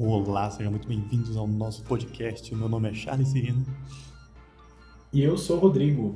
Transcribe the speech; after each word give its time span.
Olá, 0.00 0.48
sejam 0.48 0.70
muito 0.70 0.86
bem-vindos 0.86 1.36
ao 1.36 1.44
nosso 1.48 1.82
podcast. 1.82 2.54
Meu 2.54 2.68
nome 2.68 2.88
é 2.88 2.94
Charles 2.94 3.30
Cirino. 3.30 3.66
E 5.12 5.20
eu 5.20 5.36
sou 5.36 5.56
o 5.56 5.58
Rodrigo. 5.58 6.14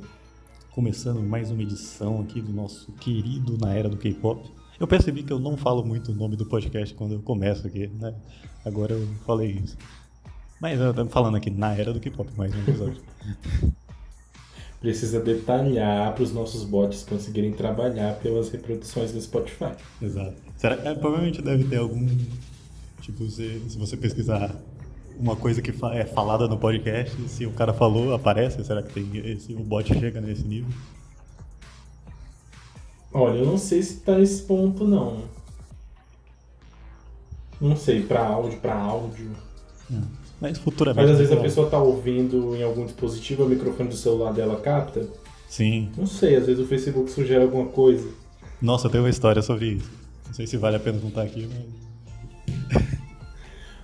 Começando 0.71 1.21
mais 1.21 1.51
uma 1.51 1.61
edição 1.63 2.21
aqui 2.21 2.41
do 2.41 2.53
nosso 2.53 2.93
querido 2.93 3.57
Na 3.57 3.73
Era 3.73 3.89
do 3.89 3.97
K-Pop. 3.97 4.49
Eu 4.79 4.87
percebi 4.87 5.21
que 5.21 5.33
eu 5.33 5.37
não 5.37 5.57
falo 5.57 5.83
muito 5.83 6.13
o 6.13 6.15
nome 6.15 6.37
do 6.37 6.45
podcast 6.45 6.95
quando 6.95 7.15
eu 7.15 7.21
começo 7.21 7.67
aqui, 7.67 7.87
né? 7.99 8.15
Agora 8.63 8.93
eu 8.93 9.05
falei 9.25 9.51
isso. 9.51 9.77
Mas 10.61 10.79
eu 10.79 10.93
tô 10.93 11.05
falando 11.07 11.35
aqui 11.35 11.49
Na 11.49 11.75
Era 11.75 11.91
do 11.91 11.99
K-Pop, 11.99 12.31
mais 12.37 12.55
um 12.55 12.59
episódio. 12.59 13.03
Precisa 14.79 15.19
detalhar 15.19 16.13
para 16.13 16.23
os 16.23 16.31
nossos 16.31 16.63
bots 16.63 17.03
conseguirem 17.03 17.51
trabalhar 17.51 18.13
pelas 18.19 18.49
reproduções 18.49 19.11
do 19.11 19.21
Spotify. 19.21 19.73
Exato. 20.01 20.35
Será, 20.55 20.75
é, 20.75 20.95
provavelmente 20.95 21.41
deve 21.41 21.65
ter 21.65 21.79
algum. 21.79 22.07
Tipo, 23.03 23.29
se, 23.29 23.61
se 23.67 23.77
você 23.77 23.97
pesquisar 23.97 24.55
uma 25.19 25.35
coisa 25.35 25.61
que 25.61 25.73
é 25.91 26.05
falada 26.05 26.47
no 26.47 26.57
podcast, 26.57 27.15
se 27.27 27.45
o 27.45 27.51
cara 27.51 27.73
falou, 27.73 28.13
aparece? 28.13 28.63
Será 28.63 28.81
que 28.81 28.93
tem 28.93 29.17
esse, 29.29 29.53
o 29.53 29.59
bot 29.59 29.87
chega 29.93 30.21
nesse 30.21 30.47
nível? 30.47 30.71
Olha, 33.11 33.39
eu 33.39 33.45
não 33.45 33.57
sei 33.57 33.83
se 33.83 33.97
tá 33.97 34.17
nesse 34.17 34.43
ponto 34.43 34.87
não. 34.87 35.25
Não 37.59 37.75
sei, 37.75 38.03
para 38.03 38.25
áudio, 38.25 38.59
para 38.59 38.73
áudio. 38.73 39.31
Mas 40.39 40.57
futuramente. 40.57 41.05
Mas 41.05 41.11
às 41.11 41.17
vezes 41.17 41.37
a 41.37 41.41
pessoa 41.41 41.69
tá 41.69 41.77
ouvindo 41.77 42.55
em 42.55 42.63
algum 42.63 42.85
dispositivo, 42.85 43.43
o 43.43 43.49
microfone 43.49 43.89
do 43.89 43.97
celular 43.97 44.31
dela 44.31 44.59
capta. 44.61 45.05
Sim. 45.49 45.91
Não 45.97 46.07
sei, 46.07 46.37
às 46.37 46.45
vezes 46.45 46.63
o 46.63 46.67
Facebook 46.67 47.11
sugere 47.11 47.43
alguma 47.43 47.65
coisa. 47.65 48.09
Nossa, 48.61 48.87
eu 48.87 48.91
tenho 48.91 49.03
uma 49.03 49.09
história 49.09 49.41
sobre 49.41 49.73
isso. 49.73 49.91
Não 50.25 50.33
sei 50.33 50.47
se 50.47 50.55
vale 50.55 50.77
a 50.77 50.79
pena 50.79 50.99
contar 50.99 51.23
aqui, 51.23 51.47
mas. 51.47 51.82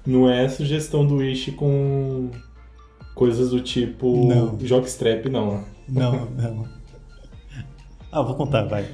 Não 0.10 0.30
é 0.30 0.50
sugestão 0.50 1.06
do 1.06 1.18
Wish 1.18 1.52
com 1.52 2.32
coisas 3.14 3.52
do 3.52 3.62
tipo 3.62 4.28
Não. 4.28 4.58
jockstrap, 4.60 5.26
não. 5.28 5.64
Não, 5.88 6.26
não. 6.32 6.68
Ah, 8.12 8.22
vou 8.22 8.34
contar, 8.36 8.64
vai. 8.64 8.90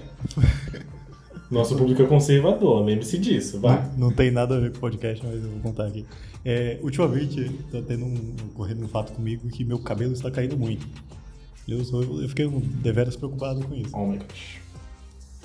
Nosso 1.50 1.78
público 1.78 2.02
é 2.02 2.06
conservador, 2.06 2.84
lembre-se 2.84 3.18
disso, 3.18 3.60
vai. 3.62 3.82
Não, 3.92 4.10
não 4.10 4.12
tem 4.12 4.30
nada 4.30 4.58
a 4.58 4.60
ver 4.60 4.72
com 4.72 4.78
o 4.78 4.82
podcast, 4.82 5.26
mas 5.26 5.42
eu 5.42 5.52
vou 5.52 5.60
contar 5.60 5.86
aqui. 5.88 6.06
É, 6.44 6.80
ultimamente, 6.82 7.50
tá 7.72 7.82
tendo 7.88 8.04
um, 8.04 8.36
ocorrendo 8.52 8.84
um 8.84 8.88
fato 8.88 9.14
comigo 9.14 9.48
que 9.48 9.64
meu 9.64 9.80
cabelo 9.80 10.12
está 10.12 10.30
caindo 10.30 10.58
muito. 10.58 10.86
Eu, 11.68 11.84
sou, 11.86 12.04
eu 12.22 12.28
fiquei 12.28 12.46
um, 12.46 12.60
deveras 12.60 13.16
preocupado 13.16 13.66
com 13.66 13.74
isso. 13.74 13.96
Oh 13.96 14.06
my 14.06 14.18
gosh. 14.18 14.65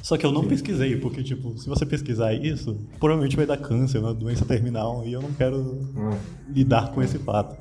Só 0.02 0.16
que 0.16 0.24
eu 0.24 0.32
não 0.32 0.42
Sim. 0.42 0.48
pesquisei, 0.48 0.96
porque, 0.96 1.22
tipo, 1.22 1.56
se 1.58 1.68
você 1.68 1.84
pesquisar 1.84 2.32
isso, 2.32 2.78
provavelmente 2.98 3.36
vai 3.36 3.44
dar 3.46 3.58
câncer, 3.58 3.98
uma 3.98 4.14
doença 4.14 4.44
terminal, 4.46 5.04
e 5.06 5.12
eu 5.12 5.20
não 5.20 5.32
quero 5.32 5.78
Ah. 5.96 6.16
lidar 6.48 6.90
com 6.92 7.02
esse 7.02 7.18
fato. 7.18 7.56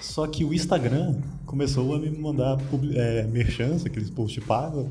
Só 0.00 0.26
que 0.26 0.44
o 0.44 0.52
Instagram 0.54 1.20
começou 1.46 1.94
a 1.94 1.98
me 1.98 2.10
mandar 2.10 2.56
é, 2.94 3.22
merchants, 3.24 3.84
aqueles 3.84 4.10
posts 4.10 4.42
pagos, 4.44 4.86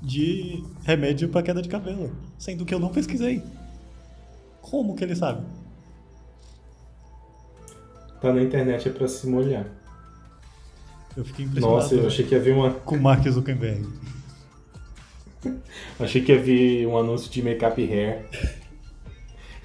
de 0.00 0.64
remédio 0.82 1.28
para 1.28 1.42
queda 1.42 1.62
de 1.62 1.68
cabelo, 1.68 2.10
sendo 2.38 2.64
que 2.64 2.74
eu 2.74 2.80
não 2.80 2.88
pesquisei. 2.90 3.42
Como 4.60 4.96
que 4.96 5.04
ele 5.04 5.14
sabe? 5.14 5.44
Tá 8.20 8.32
na 8.32 8.42
internet 8.42 8.88
é 8.88 8.92
pra 8.92 9.08
se 9.08 9.26
molhar. 9.28 9.66
Eu 11.16 11.24
fiquei 11.24 11.44
impressionado 11.44 11.82
Nossa, 11.82 11.94
eu 11.94 12.06
achei 12.06 12.24
que 12.24 12.34
ia 12.34 12.40
vir 12.40 12.54
uma. 12.54 12.70
com 12.70 12.94
o 12.96 13.00
Mark 13.00 13.26
Zuckerberg. 13.28 13.86
Achei 15.98 16.22
que 16.22 16.32
ia 16.32 16.40
vir 16.40 16.86
um 16.86 16.96
anúncio 16.96 17.30
de 17.30 17.42
make-up 17.42 17.80
hair. 17.82 18.24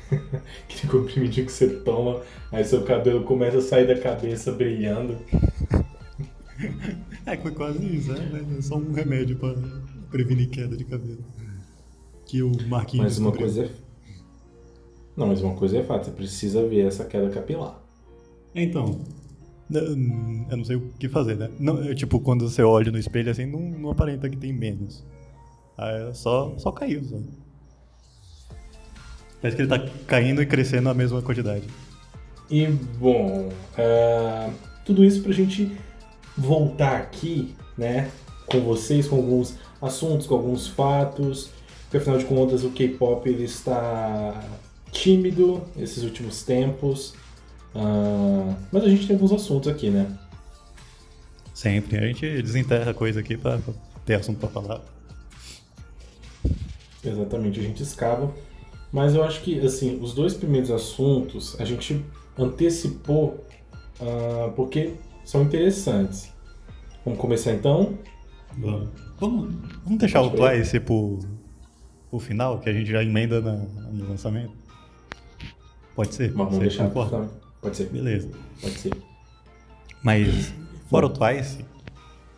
Aquele 0.63 0.91
comprimidinho 0.91 1.45
que 1.45 1.51
você 1.51 1.67
toma, 1.67 2.21
aí 2.51 2.63
seu 2.63 2.83
cabelo 2.83 3.23
começa 3.23 3.57
a 3.57 3.61
sair 3.61 3.85
da 3.87 3.99
cabeça 3.99 4.51
brilhando. 4.51 5.17
É, 7.25 7.37
foi 7.37 7.51
quase 7.51 7.85
isso, 7.85 8.13
né? 8.13 8.45
É 8.57 8.61
só 8.61 8.77
um 8.77 8.91
remédio 8.93 9.35
para 9.37 9.55
prevenir 10.09 10.49
queda 10.49 10.75
de 10.77 10.85
cabelo. 10.85 11.19
Que 12.25 12.41
o 12.41 12.51
Marquinhos 12.67 13.05
Mas 13.05 13.17
uma 13.19 13.31
coisa 13.31 13.65
é. 13.65 13.69
Não, 15.15 15.27
mas 15.27 15.41
uma 15.41 15.55
coisa 15.55 15.77
é 15.79 15.83
fato, 15.83 16.05
você 16.05 16.11
precisa 16.11 16.65
ver 16.67 16.85
essa 16.85 17.03
queda 17.03 17.29
capilar. 17.29 17.81
Então, 18.53 19.01
n- 19.69 20.45
eu 20.49 20.57
não 20.57 20.63
sei 20.63 20.75
o 20.75 20.89
que 20.99 21.09
fazer, 21.09 21.35
né? 21.35 21.49
Não, 21.59 21.83
é, 21.83 21.93
tipo, 21.95 22.19
quando 22.19 22.47
você 22.47 22.61
olha 22.61 22.91
no 22.91 22.97
espelho 22.99 23.31
assim, 23.31 23.45
não, 23.45 23.59
não 23.59 23.89
aparenta 23.89 24.29
que 24.29 24.37
tem 24.37 24.53
menos. 24.53 25.03
Aí 25.77 26.13
só, 26.15 26.53
só 26.57 26.71
caiu, 26.71 27.03
só. 27.03 27.17
Parece 29.41 29.55
que 29.55 29.61
ele 29.61 29.69
tá 29.69 29.79
caindo 30.07 30.41
e 30.41 30.45
crescendo 30.45 30.89
a 30.89 30.93
mesma 30.93 31.21
quantidade. 31.21 31.65
E 32.49 32.65
bom, 32.65 33.49
ah, 33.77 34.49
tudo 34.85 35.03
isso 35.05 35.21
pra 35.21 35.31
gente 35.31 35.71
voltar 36.35 36.97
aqui, 36.97 37.55
né, 37.77 38.09
com 38.47 38.61
vocês, 38.61 39.07
com 39.07 39.17
alguns 39.17 39.55
assuntos, 39.81 40.25
com 40.25 40.35
alguns 40.35 40.67
fatos, 40.67 41.51
porque 41.83 41.97
afinal 41.97 42.17
de 42.17 42.25
contas 42.25 42.63
o 42.63 42.71
K-pop 42.71 43.29
ele 43.29 43.43
está 43.43 44.43
tímido 44.91 45.63
esses 45.77 46.03
últimos 46.03 46.43
tempos, 46.43 47.13
ah, 47.75 48.55
mas 48.71 48.83
a 48.83 48.89
gente 48.89 49.05
tem 49.05 49.15
alguns 49.15 49.33
assuntos 49.33 49.69
aqui, 49.69 49.89
né? 49.89 50.17
Sempre. 51.53 51.97
A 51.97 52.07
gente 52.07 52.41
desenterra 52.41 52.93
coisa 52.93 53.19
aqui 53.19 53.35
pra 53.35 53.59
ter 54.05 54.15
assunto 54.15 54.39
pra 54.39 54.49
falar. 54.49 54.81
Exatamente, 57.09 57.59
a 57.59 57.63
gente 57.63 57.81
escava. 57.83 58.33
Mas 58.91 59.13
eu 59.15 59.23
acho 59.23 59.41
que, 59.41 59.59
assim, 59.59 59.99
os 60.01 60.13
dois 60.13 60.33
primeiros 60.33 60.71
assuntos 60.71 61.59
a 61.59 61.65
gente 61.65 62.03
antecipou 62.37 63.43
ah, 64.01 64.51
porque 64.55 64.93
são 65.25 65.41
interessantes. 65.43 66.31
Vamos 67.03 67.19
começar 67.19 67.53
então? 67.53 67.97
Vamos, 68.57 68.89
vamos, 69.19 69.55
vamos 69.83 69.99
deixar 69.99 70.21
o 70.21 70.31
Pode 70.31 70.37
crer. 70.41 70.61
Twice 70.61 70.79
pro, 70.79 71.19
pro 72.09 72.19
final, 72.19 72.59
que 72.59 72.69
a 72.69 72.73
gente 72.73 72.89
já 72.89 73.03
emenda 73.03 73.41
na- 73.41 73.55
no 73.91 74.09
lançamento? 74.09 74.53
Pode 75.95 76.13
ser? 76.15 76.31
Vamos 76.31 76.53
Você 76.55 76.59
deixar 76.61 76.89
pro 76.89 77.05
final. 77.05 77.27
Pode 77.61 77.75
ser, 77.77 77.89
Beleza. 77.89 78.29
pode 78.61 78.75
ser. 78.79 78.93
Mas, 80.03 80.53
fora 80.89 81.07
o 81.07 81.09
Twice, 81.09 81.65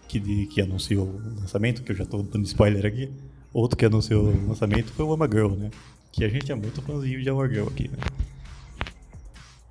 que, 0.08 0.48
que 0.48 0.62
anunciou 0.62 1.06
o 1.08 1.22
lançamento, 1.42 1.84
que 1.84 1.92
eu 1.92 1.96
já 1.96 2.06
tô 2.06 2.22
dando 2.24 2.46
spoiler 2.46 2.86
aqui, 2.86 3.12
outro 3.54 3.78
que 3.78 3.86
anunciou 3.86 4.26
o 4.26 4.48
lançamento 4.48 4.92
foi 4.92 5.06
o 5.06 5.14
Ama 5.14 5.28
Girl, 5.32 5.52
né? 5.54 5.72
Que 6.12 6.24
a 6.24 6.30
gente 6.30 6.52
é 6.52 6.56
muito 6.56 6.82
fãzinho 6.82 7.22
de 7.22 7.30
Ama 7.30 7.48
Girl 7.48 7.68
aqui, 7.68 7.88
né? 7.88 7.98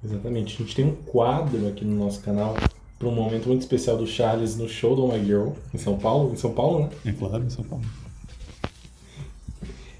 Exatamente. 0.04 0.54
A 0.54 0.58
gente 0.58 0.76
tem 0.76 0.84
um 0.84 0.94
quadro 0.94 1.68
aqui 1.68 1.84
no 1.84 1.96
nosso 2.04 2.20
canal 2.20 2.54
para 2.98 3.08
um 3.08 3.14
momento 3.14 3.46
muito 3.48 3.62
especial 3.62 3.96
do 3.96 4.06
Charles 4.06 4.56
no 4.56 4.68
show 4.68 4.96
do 4.96 5.06
My 5.06 5.24
Girl, 5.24 5.50
em 5.72 5.78
São 5.78 5.98
Paulo. 5.98 6.32
Em 6.32 6.36
São 6.36 6.52
Paulo, 6.52 6.80
né? 6.80 6.90
É 7.04 7.12
claro, 7.12 7.44
em 7.44 7.50
São 7.50 7.64
Paulo. 7.64 7.84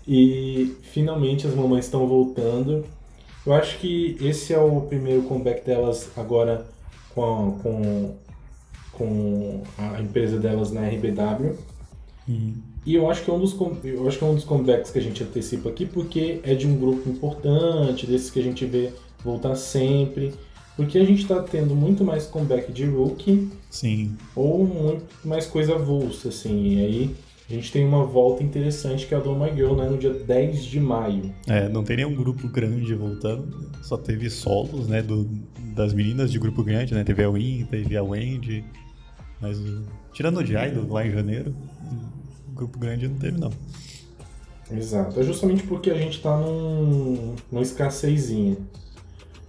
E 0.06 0.76
finalmente 0.82 1.46
as 1.46 1.54
mamães 1.54 1.84
estão 1.84 2.06
voltando. 2.06 2.84
Eu 3.46 3.52
acho 3.52 3.78
que 3.78 4.16
esse 4.20 4.52
é 4.52 4.58
o 4.58 4.80
primeiro 4.82 5.22
comeback 5.22 5.64
delas 5.64 6.10
agora 6.16 6.66
com 7.14 7.22
a, 7.22 7.62
com, 7.62 8.14
com 8.92 9.62
a 9.76 10.00
empresa 10.00 10.38
delas 10.38 10.70
na 10.70 10.86
RBW. 10.88 11.56
E 12.88 12.94
eu 12.94 13.10
acho 13.10 13.22
que 13.22 13.30
é 13.30 13.34
um 13.34 13.38
dos 13.38 13.54
eu 13.84 14.08
acho 14.08 14.16
que 14.16 14.24
é 14.24 14.26
um 14.26 14.34
dos 14.34 14.44
comebacks 14.44 14.90
que 14.90 14.98
a 14.98 15.02
gente 15.02 15.22
antecipa 15.22 15.68
aqui 15.68 15.84
porque 15.84 16.40
é 16.42 16.54
de 16.54 16.66
um 16.66 16.74
grupo 16.74 17.06
importante, 17.10 18.06
desses 18.06 18.30
que 18.30 18.40
a 18.40 18.42
gente 18.42 18.64
vê 18.64 18.94
voltar 19.22 19.54
sempre. 19.56 20.32
Porque 20.74 20.96
a 20.96 21.04
gente 21.04 21.26
tá 21.26 21.42
tendo 21.42 21.76
muito 21.76 22.02
mais 22.02 22.24
comeback 22.24 22.72
de 22.72 22.86
rookie 22.86 23.50
Sim. 23.68 24.16
ou 24.34 24.66
muito 24.66 25.04
mais 25.22 25.44
coisa 25.44 25.74
avulsa, 25.74 26.30
assim. 26.30 26.76
E 26.76 26.80
aí 26.82 27.14
a 27.50 27.52
gente 27.52 27.70
tem 27.70 27.84
uma 27.84 28.04
volta 28.04 28.42
interessante 28.42 29.06
que 29.06 29.12
é 29.12 29.18
a 29.18 29.20
do 29.20 29.34
My 29.34 29.52
Girl, 29.54 29.74
né, 29.74 29.86
no 29.86 29.98
dia 29.98 30.14
10 30.14 30.64
de 30.64 30.80
maio. 30.80 31.30
É, 31.46 31.68
não 31.68 31.84
tem 31.84 31.98
nenhum 31.98 32.14
grupo 32.14 32.48
grande 32.48 32.94
voltando, 32.94 33.70
só 33.82 33.98
teve 33.98 34.30
solos, 34.30 34.88
né, 34.88 35.02
do, 35.02 35.28
das 35.74 35.92
meninas 35.92 36.32
de 36.32 36.38
grupo 36.38 36.64
grande, 36.64 36.94
né, 36.94 37.04
teve 37.04 37.22
a 37.22 37.28
Win, 37.28 37.66
teve 37.70 37.96
a 37.98 38.02
Wendy, 38.02 38.64
mas 39.42 39.58
tirando 40.14 40.38
o 40.38 40.46
Jaido 40.46 40.90
lá 40.90 41.06
em 41.06 41.10
janeiro, 41.10 41.54
grupo 42.58 42.78
grande 42.78 43.08
não 43.08 43.16
teve 43.16 43.38
não. 43.38 43.52
Exato. 44.70 45.18
É 45.18 45.22
justamente 45.22 45.62
porque 45.62 45.90
a 45.90 45.96
gente 45.96 46.20
tá 46.20 46.36
num, 46.36 47.34
numa 47.50 47.62
escassezinha. 47.62 48.56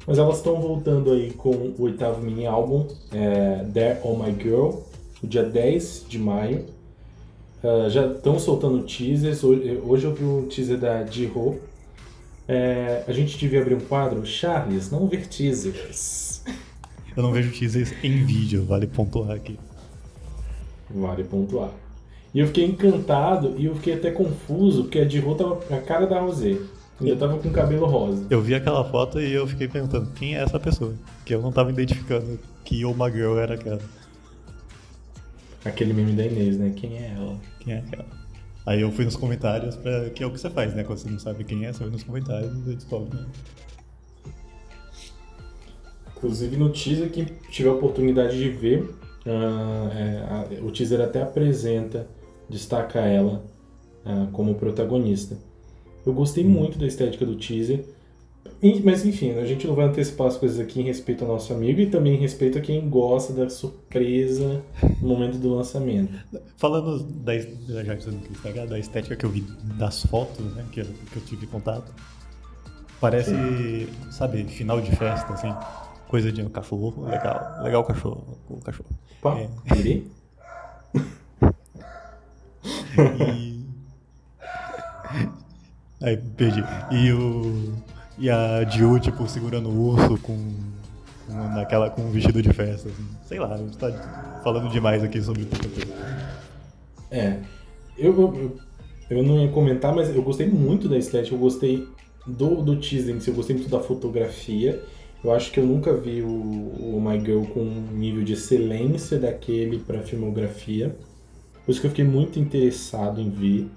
Mas 0.08 0.18
elas 0.18 0.38
estão 0.38 0.60
voltando 0.62 1.12
aí 1.12 1.32
com 1.32 1.50
o 1.50 1.84
oitavo 1.84 2.22
mini 2.22 2.46
álbum, 2.46 2.88
é, 3.12 3.66
There 3.74 4.00
On 4.04 4.16
My 4.18 4.34
Girl, 4.42 4.80
no 5.22 5.30
dia 5.30 5.44
10 5.44 6.06
de 6.08 6.18
maio. 6.18 6.66
Ah, 7.64 7.90
já 7.90 8.08
estão 8.08 8.40
soltando 8.40 8.84
teasers. 8.84 9.44
Hoje, 9.44 9.80
hoje 9.84 10.06
eu 10.06 10.16
vi 10.16 10.24
o 10.24 10.44
teaser 10.44 10.78
da 10.78 11.06
Jiho. 11.06 11.60
É, 12.48 13.04
a 13.08 13.12
gente 13.12 13.38
devia 13.38 13.62
abrir 13.62 13.76
um 13.76 13.82
quadro, 13.82 14.26
Charles, 14.26 14.90
não 14.90 15.08
ver 15.08 15.28
teasers. 15.28 16.42
Eu 17.16 17.22
não 17.22 17.32
vejo 17.32 17.52
teasers 17.52 17.94
em 18.04 18.24
vídeo, 18.24 18.66
vale 18.66 18.88
pontuar 18.88 19.32
aqui. 19.32 19.60
Vale 20.90 21.24
pontuar. 21.24 21.72
E 22.34 22.40
eu 22.40 22.48
fiquei 22.48 22.66
encantado 22.66 23.56
e 23.58 23.66
eu 23.66 23.76
fiquei 23.76 23.96
até 23.96 24.12
confuso, 24.12 24.84
porque 24.84 25.00
a 25.00 25.08
Jiho 25.08 25.36
tava 25.36 25.60
a 25.76 25.82
cara 25.82 26.06
da 26.06 26.20
Rosé. 26.20 26.58
Ainda 27.02 27.16
tava 27.16 27.38
com 27.38 27.50
cabelo 27.50 27.86
rosa. 27.86 28.28
Eu 28.30 28.42
vi 28.42 28.54
aquela 28.54 28.84
foto 28.84 29.22
e 29.22 29.32
eu 29.32 29.48
fiquei 29.48 29.70
perguntando 29.70 30.12
quem 30.12 30.36
é 30.36 30.44
essa 30.44 30.60
pessoa. 30.60 30.94
Que 31.24 31.34
eu 31.34 31.42
não 31.42 31.52
tava 31.52 31.72
identificando 31.72 32.38
que 32.66 32.84
uma 32.84 33.10
girl 33.10 33.38
era 33.38 33.54
aquela. 33.54 33.80
Aquele 35.64 35.94
meme 35.94 36.12
da 36.12 36.26
Inês, 36.26 36.58
né? 36.58 36.74
Quem 36.76 36.98
é 36.98 37.14
ela? 37.16 37.40
Quem 37.62 37.74
é 37.74 37.78
aquela? 37.78 38.06
Aí 38.66 38.82
eu 38.82 38.92
fui 38.92 39.06
nos 39.06 39.16
comentários, 39.16 39.78
pra, 39.78 40.10
que 40.10 40.22
é 40.22 40.28
o 40.28 40.32
que 40.32 40.40
você 40.40 40.50
faz, 40.50 40.76
né? 40.76 40.84
Quando 40.84 41.00
você 41.00 41.10
não 41.10 41.20
sabe 41.20 41.44
quem 41.46 41.66
é, 41.66 41.72
você 41.72 41.80
vai 41.80 41.90
nos 41.90 42.04
comentários 42.04 42.52
e 42.68 42.76
descobre. 42.76 43.18
Né? 43.18 43.26
Inclusive 46.18 46.58
no 46.58 46.70
teaser, 46.70 47.10
quem 47.10 47.26
tiver 47.50 47.70
a 47.70 47.74
oportunidade 47.74 48.38
de 48.38 48.50
ver, 48.50 48.82
uh, 48.82 49.90
é, 49.94 50.60
a, 50.62 50.66
o 50.66 50.72
teaser 50.72 51.00
até 51.00 51.22
apresenta, 51.22 52.08
destaca 52.50 53.00
ela 53.00 53.46
uh, 54.06 54.32
como 54.32 54.56
protagonista. 54.56 55.38
Eu 56.06 56.14
gostei 56.14 56.46
hum. 56.46 56.50
muito 56.50 56.78
da 56.78 56.88
estética 56.88 57.26
do 57.26 57.36
teaser, 57.36 57.86
mas 58.84 59.06
enfim, 59.06 59.32
a 59.32 59.46
gente 59.46 59.68
não 59.68 59.76
vai 59.76 59.86
antecipar 59.86 60.28
as 60.28 60.38
coisas 60.38 60.60
aqui 60.60 60.82
em 60.82 60.84
respeito 60.84 61.24
ao 61.24 61.30
nosso 61.30 61.54
amigo 61.54 61.80
e 61.80 61.88
também 61.88 62.16
em 62.16 62.18
respeito 62.18 62.58
a 62.58 62.62
quem 62.62 62.90
gosta 62.90 63.32
da 63.32 63.50
surpresa 63.50 64.62
no 65.02 65.08
momento 65.08 65.38
do 65.38 65.56
lançamento. 65.56 66.14
Falando 66.58 67.04
da, 67.04 67.38
já 67.38 67.96
que 67.96 68.68
da 68.68 68.80
estética 68.80 69.16
que 69.16 69.26
eu 69.26 69.30
vi 69.30 69.42
das 69.78 70.06
fotos, 70.06 70.44
né, 70.56 70.66
que 70.72 70.82
eu, 70.82 70.86
que 70.86 71.18
eu 71.18 71.22
tive 71.24 71.48
contato, 71.48 71.94
parece, 73.00 73.32
Sim. 73.32 73.88
sabe, 74.12 74.44
final 74.46 74.82
de 74.82 74.94
festa, 74.96 75.34
assim 75.34 75.54
coisa 76.10 76.32
de 76.32 76.42
um 76.42 76.50
cachorro, 76.50 77.06
legal, 77.06 77.62
legal 77.62 77.82
o 77.84 77.86
cachorro, 77.86 78.38
o 78.50 78.60
cachorro. 78.60 78.90
Pá, 79.22 79.38
é. 79.38 79.48
e... 83.28 83.60
Aí, 86.02 86.18
perdi. 86.38 86.64
E 86.92 87.12
o... 87.12 87.74
E 88.18 88.30
a 88.30 88.64
Jiu, 88.66 89.00
tipo, 89.00 89.28
segurando 89.28 89.70
o 89.70 89.94
urso 89.94 90.18
com... 90.22 90.38
com 91.28 91.34
naquela, 91.54 91.90
com 91.90 92.02
um 92.02 92.12
vestido 92.12 92.42
de 92.42 92.52
festa, 92.52 92.90
assim. 92.90 93.08
Sei 93.26 93.40
lá, 93.40 93.54
a 93.54 93.58
gente 93.58 93.78
tá 93.78 94.40
falando 94.44 94.70
demais 94.70 95.04
aqui 95.04 95.22
sobre 95.22 95.46
tanta 95.46 95.70
coisa. 95.70 95.94
É, 97.12 97.40
eu, 97.98 98.14
eu, 98.18 98.58
eu 99.10 99.24
não 99.24 99.40
ia 99.40 99.50
comentar, 99.52 99.94
mas 99.96 100.14
eu 100.14 100.22
gostei 100.22 100.48
muito 100.48 100.88
da 100.88 100.98
estética, 100.98 101.36
eu 101.36 101.40
gostei 101.40 101.88
do, 102.28 102.62
do 102.62 102.76
teaser 102.76 103.18
eu 103.26 103.34
gostei 103.34 103.56
muito 103.56 103.70
da 103.70 103.80
fotografia 103.80 104.84
eu 105.24 105.34
acho 105.34 105.52
que 105.52 105.60
eu 105.60 105.66
nunca 105.66 105.94
vi 105.94 106.22
o, 106.22 106.28
o 106.28 107.02
My 107.02 107.20
Girl 107.20 107.44
com 107.44 107.60
um 107.60 107.88
nível 107.92 108.24
de 108.24 108.34
excelência 108.34 109.20
daquele 109.20 109.80
para 109.80 110.02
filmografia. 110.02 110.96
Por 111.70 111.74
isso 111.74 111.82
que 111.82 111.86
eu 111.86 111.92
fiquei 111.92 112.04
muito 112.04 112.40
interessado 112.40 113.22
em 113.22 113.30
ver. 113.30 113.68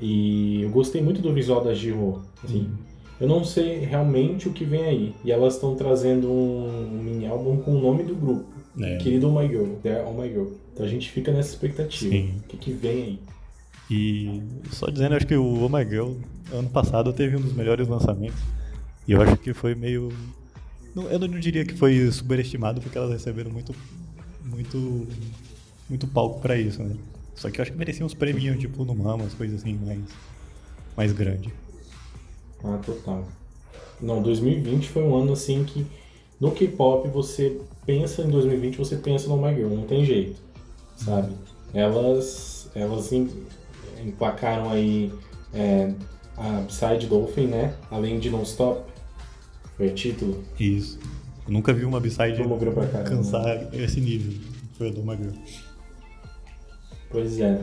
E 0.00 0.62
eu 0.62 0.70
gostei 0.70 1.00
muito 1.00 1.22
do 1.22 1.32
visual 1.32 1.62
da 1.62 1.72
Jiro. 1.72 2.24
Assim, 2.42 2.62
uhum. 2.62 2.76
Eu 3.20 3.28
não 3.28 3.44
sei 3.44 3.78
realmente 3.78 4.48
o 4.48 4.52
que 4.52 4.64
vem 4.64 4.82
aí. 4.82 5.14
E 5.24 5.30
elas 5.30 5.54
estão 5.54 5.76
trazendo 5.76 6.28
um, 6.28 6.94
um 6.94 7.00
mini 7.00 7.24
álbum 7.24 7.58
com 7.58 7.76
o 7.76 7.80
nome 7.80 8.02
do 8.02 8.16
grupo. 8.16 8.46
É. 8.80 8.96
Querido 8.96 9.28
Oh 9.28 9.40
My 9.40 9.46
Girl, 9.46 9.74
The 9.84 10.04
Oh 10.04 10.20
My 10.20 10.28
Girl. 10.28 10.48
Então 10.72 10.84
a 10.84 10.88
gente 10.88 11.08
fica 11.12 11.30
nessa 11.30 11.50
expectativa. 11.50 12.10
Sim. 12.10 12.40
O 12.44 12.48
que, 12.48 12.56
que 12.56 12.72
vem 12.72 13.02
aí? 13.04 13.20
E 13.88 14.42
só 14.72 14.86
dizendo, 14.86 15.14
acho 15.14 15.28
que 15.28 15.36
o 15.36 15.64
Oh 15.64 15.68
My 15.68 15.88
Girl, 15.88 16.14
ano 16.52 16.70
passado, 16.70 17.12
teve 17.12 17.36
um 17.36 17.40
dos 17.40 17.52
melhores 17.52 17.86
lançamentos. 17.86 18.40
E 19.06 19.12
eu 19.12 19.22
acho 19.22 19.36
que 19.36 19.54
foi 19.54 19.76
meio 19.76 20.12
eu 20.96 21.18
não 21.20 21.38
diria 21.38 21.64
que 21.64 21.74
foi 21.74 22.10
superestimado, 22.10 22.80
porque 22.80 22.96
elas 22.96 23.12
receberam 23.12 23.50
muito, 23.50 23.72
muito, 24.44 25.06
muito 25.88 26.06
palco 26.06 26.40
para 26.40 26.56
isso, 26.56 26.82
né? 26.82 26.96
Só 27.34 27.50
que 27.50 27.60
eu 27.60 27.62
acho 27.62 27.72
que 27.72 27.78
mereciam 27.78 28.06
uns 28.06 28.14
prêmios, 28.14 28.58
tipo, 28.58 28.84
no 28.84 28.94
Mamas, 28.94 29.34
coisas 29.34 29.60
assim, 29.60 29.74
mais, 29.74 30.00
mais 30.96 31.12
grande. 31.12 31.52
Ah, 32.64 32.78
total. 32.84 33.24
Não, 34.00 34.22
2020 34.22 34.88
foi 34.88 35.02
um 35.02 35.14
ano 35.16 35.32
assim 35.32 35.64
que 35.64 35.86
no 36.40 36.50
K-pop 36.50 37.08
você 37.08 37.60
pensa 37.84 38.22
em 38.22 38.30
2020, 38.30 38.76
você 38.76 38.96
pensa 38.96 39.28
no 39.28 39.36
My 39.36 39.54
Girl, 39.54 39.68
não 39.68 39.86
tem 39.86 40.04
jeito, 40.04 40.36
sabe? 40.96 41.32
Elas, 41.72 42.70
elas 42.74 43.10
emplacaram 43.12 44.70
aí 44.70 45.12
é, 45.54 45.92
a 46.36 46.64
Side 46.68 47.06
Dolphin, 47.06 47.46
né? 47.46 47.74
Além 47.90 48.18
de 48.18 48.30
Non 48.30 48.42
Stop, 48.42 48.82
foi 49.76 49.90
título? 49.90 50.42
Isso. 50.58 50.98
Eu 51.46 51.52
nunca 51.52 51.72
vi 51.72 51.84
uma 51.84 52.00
B-side 52.00 52.42
cansar 53.08 53.44
né? 53.44 53.68
esse 53.72 54.00
nível. 54.00 54.38
Foi 54.76 54.88
a 54.88 54.92
do 54.92 55.02
My 55.02 55.16
Girl. 55.16 55.34
Pois 57.10 57.40
é. 57.40 57.60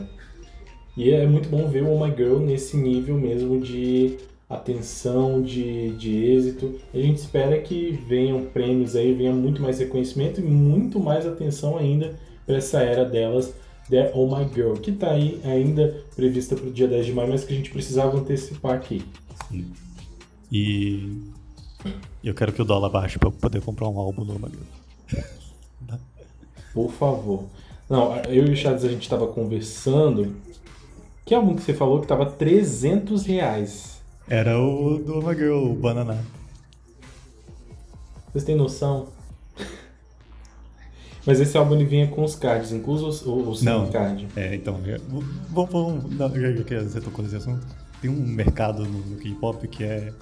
E 0.96 1.10
é 1.10 1.26
muito 1.26 1.48
bom 1.48 1.68
ver 1.68 1.82
o 1.82 1.90
Oh 1.90 2.04
My 2.04 2.14
Girl 2.14 2.38
nesse 2.38 2.76
nível 2.76 3.16
mesmo 3.16 3.60
de 3.60 4.16
atenção, 4.48 5.42
de, 5.42 5.90
de 5.96 6.24
êxito. 6.24 6.78
A 6.92 6.98
gente 6.98 7.18
espera 7.18 7.60
que 7.60 7.98
venham 8.06 8.44
prêmios 8.46 8.94
aí, 8.94 9.12
venha 9.12 9.32
muito 9.32 9.60
mais 9.60 9.78
reconhecimento 9.78 10.40
e 10.40 10.44
muito 10.44 11.00
mais 11.00 11.26
atenção 11.26 11.76
ainda 11.76 12.14
para 12.46 12.56
essa 12.56 12.80
era 12.80 13.04
delas, 13.04 13.54
The 13.88 14.12
Oh 14.14 14.26
My 14.26 14.48
Girl, 14.52 14.74
que 14.74 14.90
está 14.90 15.10
aí 15.10 15.40
ainda 15.44 16.04
prevista 16.14 16.54
para 16.54 16.66
o 16.66 16.72
dia 16.72 16.86
10 16.86 17.06
de 17.06 17.12
maio, 17.12 17.30
mas 17.30 17.44
que 17.44 17.52
a 17.52 17.56
gente 17.56 17.70
precisava 17.70 18.16
antecipar 18.16 18.74
aqui. 18.74 19.02
Sim. 19.48 19.72
E 20.52 21.22
eu 22.22 22.34
quero 22.34 22.52
que 22.52 22.62
o 22.62 22.64
dólar 22.64 22.90
baixe 22.90 23.18
pra 23.18 23.28
eu 23.28 23.32
poder 23.32 23.60
comprar 23.60 23.88
um 23.88 23.98
álbum 23.98 24.24
do 24.24 24.38
Magno. 24.38 24.60
Por 26.72 26.90
favor. 26.90 27.44
Não, 27.88 28.16
eu 28.22 28.46
e 28.46 28.50
o 28.50 28.56
Chaves 28.56 28.84
a 28.84 28.88
gente 28.88 29.08
tava 29.08 29.26
conversando. 29.26 30.34
Que 31.24 31.34
álbum 31.34 31.54
que 31.54 31.62
você 31.62 31.74
falou 31.74 32.00
que 32.00 32.06
tava 32.06 32.26
300 32.26 33.24
reais? 33.26 34.02
Era 34.28 34.58
o 34.58 34.98
do 34.98 35.22
Magirl, 35.22 35.70
o 35.70 35.74
Banana. 35.74 36.24
Vocês 38.32 38.44
têm 38.44 38.56
noção? 38.56 39.08
Mas 41.26 41.40
esse 41.40 41.56
álbum 41.56 41.74
ele 41.74 41.84
vinha 41.84 42.06
com 42.08 42.22
os 42.22 42.34
cards, 42.34 42.72
incluso 42.72 43.30
o, 43.30 43.50
o 43.50 43.64
não, 43.64 43.90
card. 43.90 44.28
É, 44.36 44.54
então, 44.54 44.78
vamos, 45.50 46.04
vamos, 46.14 46.40
já 46.40 46.52
que 46.64 46.80
você 46.80 47.00
tocou 47.00 47.24
nesse 47.24 47.36
assunto, 47.36 47.66
tem 48.00 48.10
um 48.10 48.26
mercado 48.26 48.84
no, 48.84 48.98
no 48.98 49.16
K-pop 49.16 49.66
que 49.68 49.84
é 49.84 50.12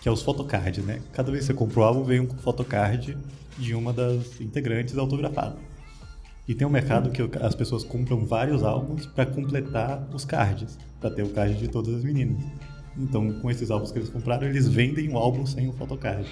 que 0.00 0.08
é 0.08 0.12
os 0.12 0.22
photocards, 0.22 0.84
né? 0.84 1.00
Cada 1.12 1.32
vez 1.32 1.42
que 1.42 1.46
você 1.48 1.54
compra 1.54 1.80
o 1.80 1.82
álbum, 1.82 2.04
vem 2.04 2.20
um 2.20 2.28
photocard 2.28 3.18
de 3.58 3.74
uma 3.74 3.92
das 3.92 4.40
integrantes 4.40 4.96
autografado. 4.96 5.56
E 6.48 6.54
tem 6.54 6.66
um 6.66 6.70
mercado 6.70 7.10
que 7.10 7.22
as 7.40 7.54
pessoas 7.54 7.82
compram 7.82 8.24
vários 8.24 8.62
álbuns 8.62 9.06
para 9.06 9.26
completar 9.26 10.08
os 10.14 10.24
cards, 10.24 10.78
para 11.00 11.10
ter 11.10 11.22
o 11.22 11.30
card 11.30 11.54
de 11.56 11.68
todas 11.68 11.94
as 11.94 12.04
meninas. 12.04 12.42
Então, 12.96 13.32
com 13.40 13.50
esses 13.50 13.70
álbuns 13.70 13.90
que 13.90 13.98
eles 13.98 14.08
compraram, 14.08 14.46
eles 14.46 14.68
vendem 14.68 15.08
um 15.10 15.18
álbum 15.18 15.44
sem 15.44 15.68
o 15.68 15.72
photocard. 15.72 16.26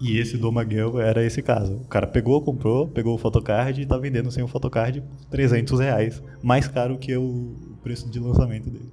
E 0.00 0.18
esse 0.18 0.36
do 0.36 0.50
Maguel 0.50 1.00
era 1.00 1.24
esse 1.24 1.40
caso. 1.40 1.76
O 1.76 1.86
cara 1.86 2.06
pegou, 2.06 2.42
comprou, 2.42 2.88
pegou 2.88 3.14
o 3.14 3.18
photocard 3.18 3.80
e 3.80 3.86
tá 3.86 3.96
vendendo 3.96 4.30
sem 4.30 4.42
o 4.42 4.48
photocard 4.48 5.00
por 5.00 5.26
300 5.30 5.78
reais. 5.78 6.22
Mais 6.42 6.66
caro 6.66 6.98
que 6.98 7.16
o 7.16 7.56
preço 7.82 8.10
de 8.10 8.18
lançamento 8.18 8.68
dele. 8.68 8.92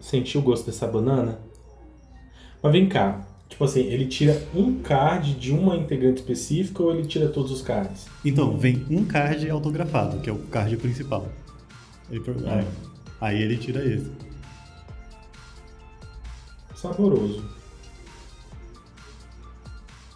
Sentiu 0.00 0.40
o 0.40 0.44
gosto 0.44 0.66
dessa 0.66 0.86
banana? 0.86 1.38
Mas 2.60 2.72
vem 2.72 2.88
cá, 2.88 3.24
tipo 3.48 3.64
assim, 3.64 3.80
ele 3.80 4.06
tira 4.06 4.40
um 4.54 4.80
card 4.80 5.34
de 5.34 5.52
uma 5.52 5.76
integrante 5.76 6.20
específica 6.20 6.82
ou 6.82 6.94
ele 6.94 7.06
tira 7.06 7.28
todos 7.28 7.50
os 7.50 7.62
cards? 7.62 8.06
Então, 8.24 8.56
vem 8.56 8.84
um 8.90 9.04
card 9.04 9.48
autografado, 9.50 10.20
que 10.20 10.30
é 10.30 10.32
o 10.32 10.38
card 10.38 10.76
principal. 10.76 11.28
Ele, 12.10 12.22
é. 12.46 12.64
Aí 13.20 13.42
ele 13.42 13.56
tira 13.56 13.84
esse. 13.84 14.10
Saboroso. 16.74 17.44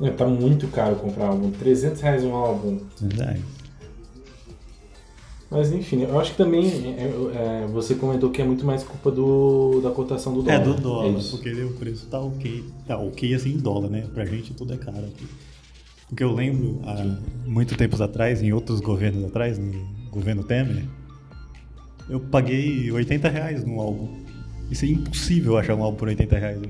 É, 0.01 0.11
tá 0.11 0.27
muito 0.27 0.67
caro 0.69 0.97
comprar 0.97 1.27
álbum. 1.27 1.51
300 1.51 2.01
reais 2.01 2.25
um 2.25 2.35
álbum. 2.35 2.81
Verdade. 3.01 3.43
Mas 5.53 5.71
enfim, 5.71 6.03
eu 6.03 6.19
acho 6.19 6.31
que 6.31 6.39
também 6.39 6.65
é, 6.97 7.05
é, 7.05 7.67
você 7.67 7.95
comentou 7.95 8.31
que 8.31 8.41
é 8.41 8.45
muito 8.45 8.65
mais 8.65 8.83
culpa 8.83 9.11
do, 9.11 9.83
da 9.83 9.91
cotação 9.91 10.33
do 10.33 10.43
dólar. 10.43 10.59
É, 10.59 10.65
do 10.65 10.75
dólar, 10.75 11.21
é 11.21 11.23
porque 11.31 11.51
o 11.51 11.75
preço 11.75 12.07
tá 12.07 12.19
ok. 12.19 12.65
Tá 12.87 12.97
ok 12.97 13.35
assim 13.35 13.51
em 13.51 13.59
dólar, 13.59 13.91
né? 13.91 14.09
Pra 14.15 14.25
gente 14.25 14.55
tudo 14.55 14.73
é 14.73 14.79
caro 14.79 15.05
aqui. 15.05 15.27
Porque 16.09 16.25
eu 16.25 16.33
lembro, 16.33 16.81
há 16.87 17.05
muito 17.47 17.77
tempos 17.77 18.01
atrás, 18.01 18.43
em 18.43 18.51
outros 18.51 18.81
governos 18.81 19.27
atrás, 19.27 19.59
no 19.59 19.87
governo 20.11 20.43
Temer, 20.43 20.87
eu 22.09 22.19
paguei 22.19 22.91
80 22.91 23.29
reais 23.29 23.63
num 23.63 23.79
álbum. 23.79 24.09
Isso 24.71 24.87
é 24.87 24.89
impossível 24.89 25.59
achar 25.59 25.75
um 25.75 25.83
álbum 25.83 25.99
por 25.99 26.09
80 26.09 26.39
reais. 26.39 26.63
Né? 26.63 26.69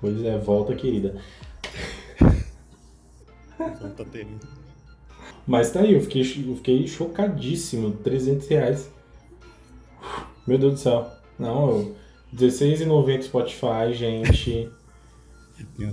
Pois 0.00 0.22
é, 0.22 0.38
volta 0.38 0.72
querida. 0.72 1.16
Volta 3.58 4.04
tênis. 4.04 4.65
Mas 5.46 5.70
tá 5.70 5.80
aí, 5.80 5.94
eu 5.94 6.00
fiquei, 6.00 6.22
eu 6.22 6.56
fiquei 6.56 6.86
chocadíssimo. 6.88 7.92
300 7.92 8.48
reais. 8.48 8.90
Meu 10.46 10.58
Deus 10.58 10.74
do 10.74 10.78
céu. 10.80 11.10
Não, 11.38 11.94
R$16,90 12.32 13.22
Spotify, 13.22 13.92
gente. 13.92 14.68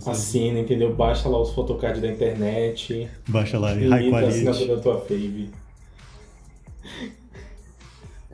Assina, 0.06 0.60
entendeu? 0.60 0.96
Baixa 0.96 1.30
lá 1.30 1.40
os 1.40 1.52
photocards 1.52 2.02
da 2.02 2.08
internet. 2.08 3.10
Baixa 3.28 3.60
lá, 3.60 3.74
high 3.74 4.10
quality. 4.10 4.48
assinatura 4.48 4.76
da 4.76 4.82
tua 4.82 5.02
fave. 5.02 5.50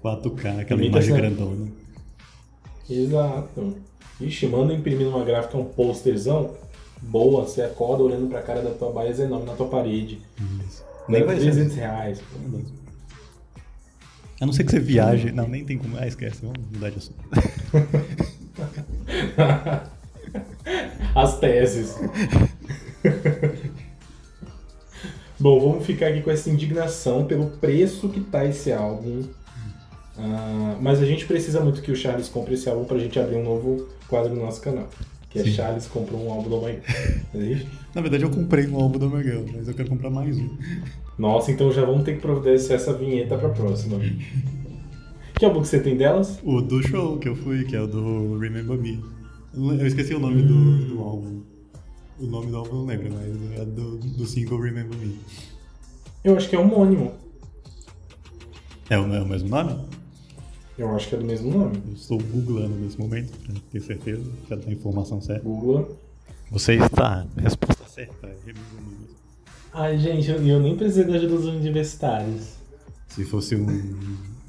4K, 0.03 0.61
aquela 0.61 0.81
Imita 0.81 0.97
imagem 0.97 1.15
grandona. 1.15 1.71
Exato. 2.89 3.75
Ixi, 4.19 4.47
manda 4.47 4.73
imprimir 4.73 5.07
numa 5.07 5.23
gráfica 5.23 5.57
um 5.57 5.65
posterzão. 5.65 6.55
Boa, 7.01 7.43
você 7.43 7.61
acorda 7.61 8.03
olhando 8.03 8.27
pra 8.27 8.41
cara 8.41 8.61
da 8.61 8.71
tua 8.71 8.91
baia 8.91 9.11
enorme 9.11 9.45
na 9.45 9.53
tua 9.53 9.67
parede. 9.67 10.19
Isso. 10.65 10.88
Nem 11.09 11.23
vai 11.23 11.35
ser. 11.35 11.51
300 11.51 11.75
reais. 11.75 12.21
A 14.39 14.45
não 14.45 14.53
ser 14.53 14.63
que 14.63 14.71
você 14.71 14.79
viaje. 14.79 15.31
Não, 15.31 15.47
nem 15.47 15.65
tem 15.65 15.77
como. 15.77 15.97
Ah, 15.97 16.07
esquece, 16.07 16.39
vamos 16.41 16.59
mudar 16.71 16.91
de 16.91 16.97
assunto. 16.97 17.19
As 21.15 21.39
teses. 21.39 21.95
Bom, 25.39 25.59
vamos 25.59 25.85
ficar 25.85 26.07
aqui 26.07 26.21
com 26.21 26.31
essa 26.31 26.49
indignação 26.49 27.25
pelo 27.25 27.47
preço 27.47 28.09
que 28.09 28.19
tá 28.19 28.45
esse 28.45 28.71
álbum. 28.71 29.23
Ah, 30.17 30.77
mas 30.81 31.01
a 31.01 31.05
gente 31.05 31.25
precisa 31.25 31.61
muito 31.61 31.81
que 31.81 31.91
o 31.91 31.95
Charles 31.95 32.27
compre 32.27 32.53
esse 32.53 32.69
álbum 32.69 32.85
pra 32.85 32.97
gente 32.97 33.19
abrir 33.19 33.37
um 33.37 33.43
novo 33.43 33.87
quadro 34.07 34.35
no 34.35 34.41
nosso 34.41 34.61
canal. 34.61 34.87
Que 35.29 35.39
é 35.39 35.43
Sim. 35.43 35.51
Charles 35.51 35.87
comprou 35.87 36.25
um 36.25 36.31
álbum 36.31 36.49
do 36.49 36.61
Mike. 36.61 36.81
Existe? 37.35 37.67
Na 37.93 38.01
verdade, 38.01 38.23
eu 38.23 38.29
comprei 38.29 38.67
um 38.67 38.79
álbum 38.79 38.97
do 38.97 39.09
Miguel, 39.09 39.45
mas 39.53 39.67
eu 39.67 39.73
quero 39.73 39.89
comprar 39.89 40.09
mais 40.09 40.37
um. 40.37 40.49
Nossa, 41.17 41.51
então 41.51 41.71
já 41.71 41.85
vamos 41.85 42.03
ter 42.03 42.15
que 42.15 42.21
providenciar 42.21 42.79
essa 42.79 42.93
vinheta 42.93 43.37
pra 43.37 43.49
próxima. 43.49 43.99
Que 45.35 45.45
álbum 45.45 45.61
que 45.61 45.67
você 45.67 45.79
tem 45.79 45.95
delas? 45.95 46.39
O 46.43 46.61
do 46.61 46.81
show 46.81 47.17
que 47.17 47.29
eu 47.29 47.35
fui, 47.35 47.63
que 47.63 47.75
é 47.75 47.81
o 47.81 47.87
do 47.87 48.37
Remember 48.39 48.77
Me. 48.77 49.03
Eu 49.53 49.85
esqueci 49.85 50.13
o 50.13 50.19
nome 50.19 50.41
do, 50.41 50.87
do 50.87 50.99
álbum. 51.01 51.41
O 52.19 52.25
nome 52.25 52.47
do 52.51 52.57
álbum 52.57 52.69
eu 52.69 52.75
não 52.79 52.85
lembro, 52.85 53.13
mas 53.13 53.59
é 53.59 53.65
do, 53.65 53.97
do 53.97 54.25
single 54.25 54.59
Remember 54.59 54.97
Me. 54.97 55.17
Eu 56.23 56.35
acho 56.35 56.49
que 56.49 56.55
é 56.55 56.59
homônimo. 56.59 57.13
É 58.89 58.97
o, 58.97 59.13
é 59.13 59.21
o 59.21 59.27
mesmo 59.27 59.49
nome? 59.49 59.85
Eu 60.79 60.95
acho 60.95 61.09
que 61.09 61.15
é 61.15 61.17
do 61.17 61.25
mesmo 61.25 61.51
nome. 61.51 61.81
Eu 61.89 61.93
estou 61.93 62.17
googlando 62.17 62.73
nesse 62.77 62.97
momento, 62.97 63.37
pra 63.39 63.53
ter 63.69 63.81
certeza, 63.81 64.23
pra 64.47 64.55
dar 64.55 64.69
a 64.69 64.71
informação 64.71 65.21
certa. 65.21 65.43
Google. 65.43 65.97
Você 66.51 66.75
está. 66.75 67.27
Resposta 67.35 67.83
certa. 67.85 68.27
é. 68.27 68.53
Ai, 69.73 69.97
gente, 69.97 70.29
eu, 70.31 70.41
eu 70.47 70.57
nem 70.61 70.77
precisei 70.77 71.03
da 71.03 71.15
ajuda 71.15 71.35
dos 71.35 71.45
universitários. 71.47 72.53
Se 73.09 73.25
fosse 73.25 73.57
um, 73.57 73.67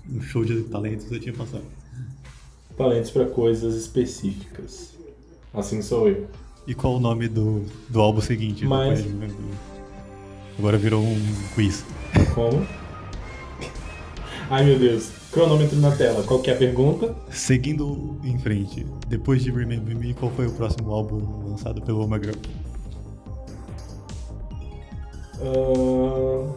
um 0.08 0.20
show 0.22 0.44
de 0.44 0.62
talentos, 0.62 1.10
eu 1.10 1.18
tinha 1.18 1.34
passado. 1.34 1.64
Talentos 2.76 3.10
pra 3.10 3.26
coisas 3.26 3.74
específicas. 3.74 4.94
Assim 5.52 5.82
sou 5.82 6.08
eu. 6.08 6.28
E 6.64 6.74
qual 6.74 6.94
o 6.94 7.00
nome 7.00 7.26
do, 7.26 7.64
do 7.88 8.00
álbum 8.00 8.20
seguinte? 8.20 8.64
Mas-? 8.64 9.04
Agora 10.56 10.78
virou 10.78 11.02
um 11.02 11.20
quiz. 11.56 11.84
Como? 12.34 12.64
Ai 14.48 14.64
meu 14.64 14.78
Deus. 14.78 15.19
Cronômetro 15.32 15.76
na 15.78 15.94
tela. 15.94 16.24
Qual 16.24 16.40
que 16.40 16.50
é 16.50 16.54
a 16.54 16.56
pergunta? 16.56 17.14
Seguindo 17.30 18.18
em 18.24 18.36
frente, 18.38 18.84
depois 19.06 19.42
de 19.42 19.50
Remember 19.50 19.96
Me, 19.96 20.12
qual 20.12 20.30
foi 20.32 20.46
o 20.46 20.52
próximo 20.52 20.92
álbum 20.92 21.48
lançado 21.50 21.80
pelo 21.82 22.04
Omega? 22.04 22.32
Ahn, 25.40 26.52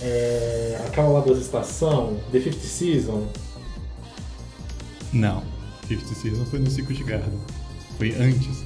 é, 0.00 0.80
aquela 0.86 1.08
lá 1.08 1.20
das 1.20 1.38
estação, 1.38 2.20
The 2.30 2.40
Fifth 2.40 2.62
Season. 2.62 3.26
Não, 5.12 5.42
Fifth 5.86 6.14
Season 6.14 6.44
foi 6.44 6.58
no 6.58 6.70
Secret 6.70 7.02
Garden. 7.04 7.40
Foi 7.96 8.14
antes. 8.14 8.62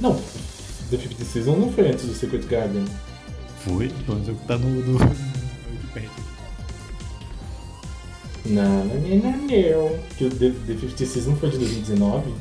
Não, 0.00 0.14
The 0.90 0.98
Fifth 0.98 1.24
Season 1.24 1.56
não 1.56 1.72
foi 1.72 1.88
antes 1.88 2.04
do 2.04 2.14
Secret 2.14 2.46
Garden. 2.46 2.84
Foi, 3.64 3.88
menos 4.14 4.28
é 4.28 4.32
o 4.32 4.34
que 4.36 4.46
tá 4.46 4.56
no, 4.58 4.68
Wikipedia. 5.72 6.10
Não, 8.46 8.84
não, 8.84 8.94
não, 8.94 9.16
não, 9.16 9.32
não. 9.32 9.98
Que 10.16 10.24
o 10.24 10.30
The, 10.30 10.50
The 10.66 10.74
Fifth 10.74 10.98
Season 11.06 11.36
foi 11.36 11.50
de 11.50 11.58
2019? 11.58 12.34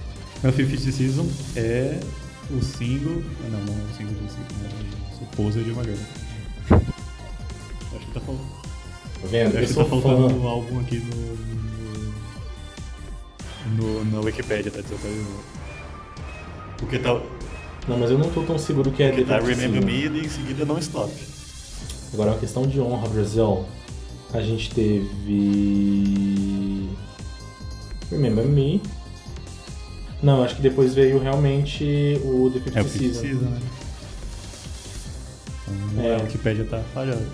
Mas 0.43 0.55
Fifth 0.55 0.91
Season 0.93 1.27
é 1.55 1.99
o 2.51 2.61
single. 2.63 3.23
ah, 3.45 3.49
Não, 3.49 3.59
não 3.65 3.73
é 3.73 3.91
o 3.91 3.95
single 3.97 4.13
do 4.13 4.29
single, 4.29 4.45
é 4.63 5.15
o 5.15 5.19
Supposer 5.19 5.63
de 5.63 5.71
Omega. 5.71 5.93
Acho 6.69 8.05
que 8.05 8.13
tá 8.13 8.19
faltando. 8.21 8.47
Tá 9.21 9.27
vendo? 9.29 9.57
Acho 9.57 9.67
que 9.67 9.73
tá 9.73 9.85
faltando 9.85 10.29
fã. 10.29 10.35
um 10.35 10.47
álbum 10.47 10.79
aqui 10.79 10.97
no. 10.99 11.37
no, 13.75 14.05
no 14.05 14.11
na 14.11 14.19
Wikipedia, 14.21 14.71
tá 14.71 14.81
país. 14.99 15.25
Porque 16.77 16.99
tá, 16.99 17.19
Não, 17.87 17.97
mas 17.97 18.11
eu 18.11 18.17
não 18.17 18.29
tô 18.29 18.43
tão 18.43 18.57
seguro 18.57 18.91
que 18.91 19.01
é 19.03 19.09
porque 19.09 19.23
The 19.23 19.39
tá 19.39 19.45
Remember. 19.45 19.85
Me 19.85 20.07
e 20.07 20.25
em 20.25 20.29
seguida 20.29 20.65
não 20.65 20.77
stop. 20.79 21.11
Agora, 22.13 22.31
uma 22.31 22.39
questão 22.39 22.67
de 22.67 22.79
honra, 22.81 23.07
Brasil. 23.09 23.65
A 24.33 24.41
gente 24.41 24.69
teve. 24.73 26.89
Remember 28.11 28.45
Me. 28.45 28.81
Não, 30.21 30.43
acho 30.43 30.55
que 30.55 30.61
depois 30.61 30.93
veio 30.93 31.19
realmente 31.19 32.19
o 32.23 32.49
The 32.51 32.59
Fifth 32.59 32.75
É 32.77 32.83
Season. 32.83 33.21
Season, 33.21 33.45
né? 33.45 33.59
Então, 35.93 36.03
É. 36.03 36.15
A 36.15 36.21
Wikipedia 36.23 36.65
tá 36.65 36.81
falhando. 36.93 37.25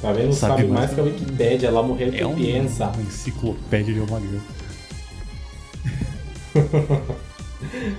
Tá 0.00 0.12
vendo? 0.12 0.32
Sabe 0.32 0.62
Sabe, 0.62 0.72
mais 0.72 0.92
que 0.92 1.00
a 1.00 1.04
Wikipédia, 1.04 1.70
lá 1.70 1.82
morreu 1.82 2.08
É 2.08 2.10
que 2.12 2.24
um, 2.24 2.34
pensa. 2.34 2.86
uma 2.88 3.02
enciclopédia 3.02 3.94
de 3.94 4.00
Omega. 4.00 4.40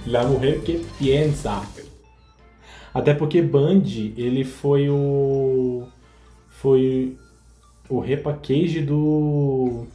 La 0.05 0.23
Mujer 0.23 0.61
que 0.61 0.85
Piensa. 0.97 1.61
Até 2.93 3.13
porque 3.13 3.41
Band, 3.41 3.83
ele 4.17 4.43
foi 4.43 4.89
o. 4.89 5.87
Foi 6.49 7.17
o 7.89 7.99
repackage 7.99 8.81
do. 8.81 9.85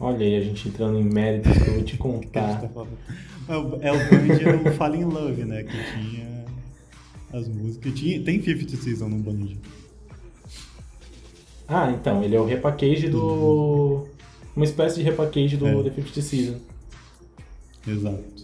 Olha 0.00 0.24
aí, 0.24 0.36
a 0.36 0.40
gente 0.40 0.68
entrando 0.68 0.98
em 0.98 1.04
méritos 1.04 1.52
que 1.52 1.68
eu 1.68 1.74
vou 1.74 1.82
te 1.82 1.96
contar. 1.96 2.62
É 3.48 3.56
o, 3.56 3.76
é 3.80 3.90
Band 3.90 4.34
era 4.42 4.56
o 4.58 4.74
Falling 4.74 5.04
Love, 5.04 5.46
né? 5.46 5.62
Que 5.62 5.70
tinha 5.70 6.44
as 7.32 7.48
músicas. 7.48 7.94
Tinha, 7.94 8.22
tem 8.22 8.42
Fifth 8.42 8.76
Season 8.76 9.08
no 9.08 9.16
Band. 9.16 9.56
Ah, 11.66 11.90
então, 11.90 12.22
ele 12.22 12.36
é 12.36 12.40
o 12.40 12.44
repackage 12.44 13.08
do. 13.08 14.06
Uma 14.54 14.66
espécie 14.66 14.96
de 14.96 15.02
repackage 15.02 15.56
do 15.56 15.66
É. 15.66 15.82
The 15.82 15.90
Fifth 15.90 16.22
Season. 16.22 16.58
Exato. 17.86 18.37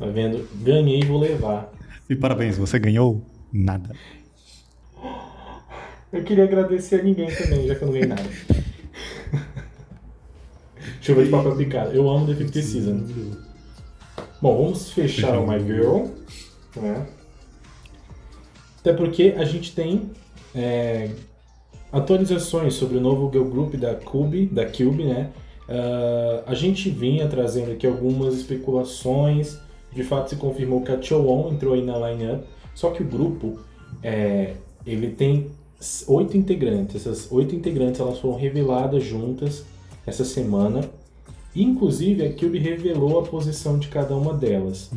Tá 0.00 0.06
vendo? 0.06 0.48
Ganhei 0.62 1.02
vou 1.02 1.20
levar. 1.20 1.70
E 2.08 2.16
parabéns, 2.16 2.56
você 2.56 2.78
ganhou 2.78 3.22
nada. 3.52 3.94
Eu 6.10 6.24
queria 6.24 6.44
agradecer 6.44 7.00
a 7.00 7.04
ninguém 7.04 7.28
também, 7.30 7.68
já 7.68 7.74
que 7.74 7.82
eu 7.82 7.86
não 7.86 7.92
ganhei 7.92 8.08
nada. 8.08 8.24
Chuva 11.02 11.22
de 11.22 11.30
papel 11.30 11.54
picado. 11.54 11.92
Eu 11.92 12.08
amo 12.08 12.26
The 12.26 12.34
Fifth 12.34 12.54
Season. 12.54 13.06
Bom, 14.40 14.64
vamos 14.64 14.90
fechar 14.90 15.38
o 15.38 15.46
My 15.46 15.60
Girl. 15.62 16.06
Né? 16.76 17.06
Até 18.80 18.94
porque 18.94 19.34
a 19.36 19.44
gente 19.44 19.74
tem 19.74 20.10
é, 20.54 21.10
atualizações 21.92 22.72
sobre 22.72 22.96
o 22.96 23.00
novo 23.02 23.30
girl 23.30 23.44
group 23.44 23.74
da 23.74 23.94
Cube, 23.94 24.46
da 24.46 24.64
Cube, 24.64 25.04
né? 25.04 25.30
Ah, 25.68 26.42
a 26.46 26.54
gente 26.54 26.88
vinha 26.88 27.28
trazendo 27.28 27.72
aqui 27.72 27.86
algumas 27.86 28.34
especulações. 28.34 29.58
De 29.92 30.04
fato, 30.04 30.30
se 30.30 30.36
confirmou 30.36 30.82
que 30.82 30.92
a 30.92 31.00
Chowon 31.00 31.52
entrou 31.52 31.74
aí 31.74 31.84
na 31.84 31.96
line-up. 32.10 32.44
Só 32.74 32.90
que 32.90 33.02
o 33.02 33.06
grupo, 33.06 33.58
é, 34.02 34.54
ele 34.86 35.10
tem 35.10 35.50
oito 36.06 36.36
integrantes. 36.36 36.96
Essas 36.96 37.30
oito 37.32 37.54
integrantes 37.54 38.00
elas 38.00 38.18
foram 38.18 38.36
reveladas 38.36 39.02
juntas 39.02 39.64
essa 40.06 40.24
semana. 40.24 40.88
Inclusive, 41.54 42.24
a 42.24 42.32
Cube 42.32 42.58
revelou 42.58 43.18
a 43.18 43.22
posição 43.22 43.78
de 43.78 43.88
cada 43.88 44.14
uma 44.14 44.32
delas. 44.32 44.90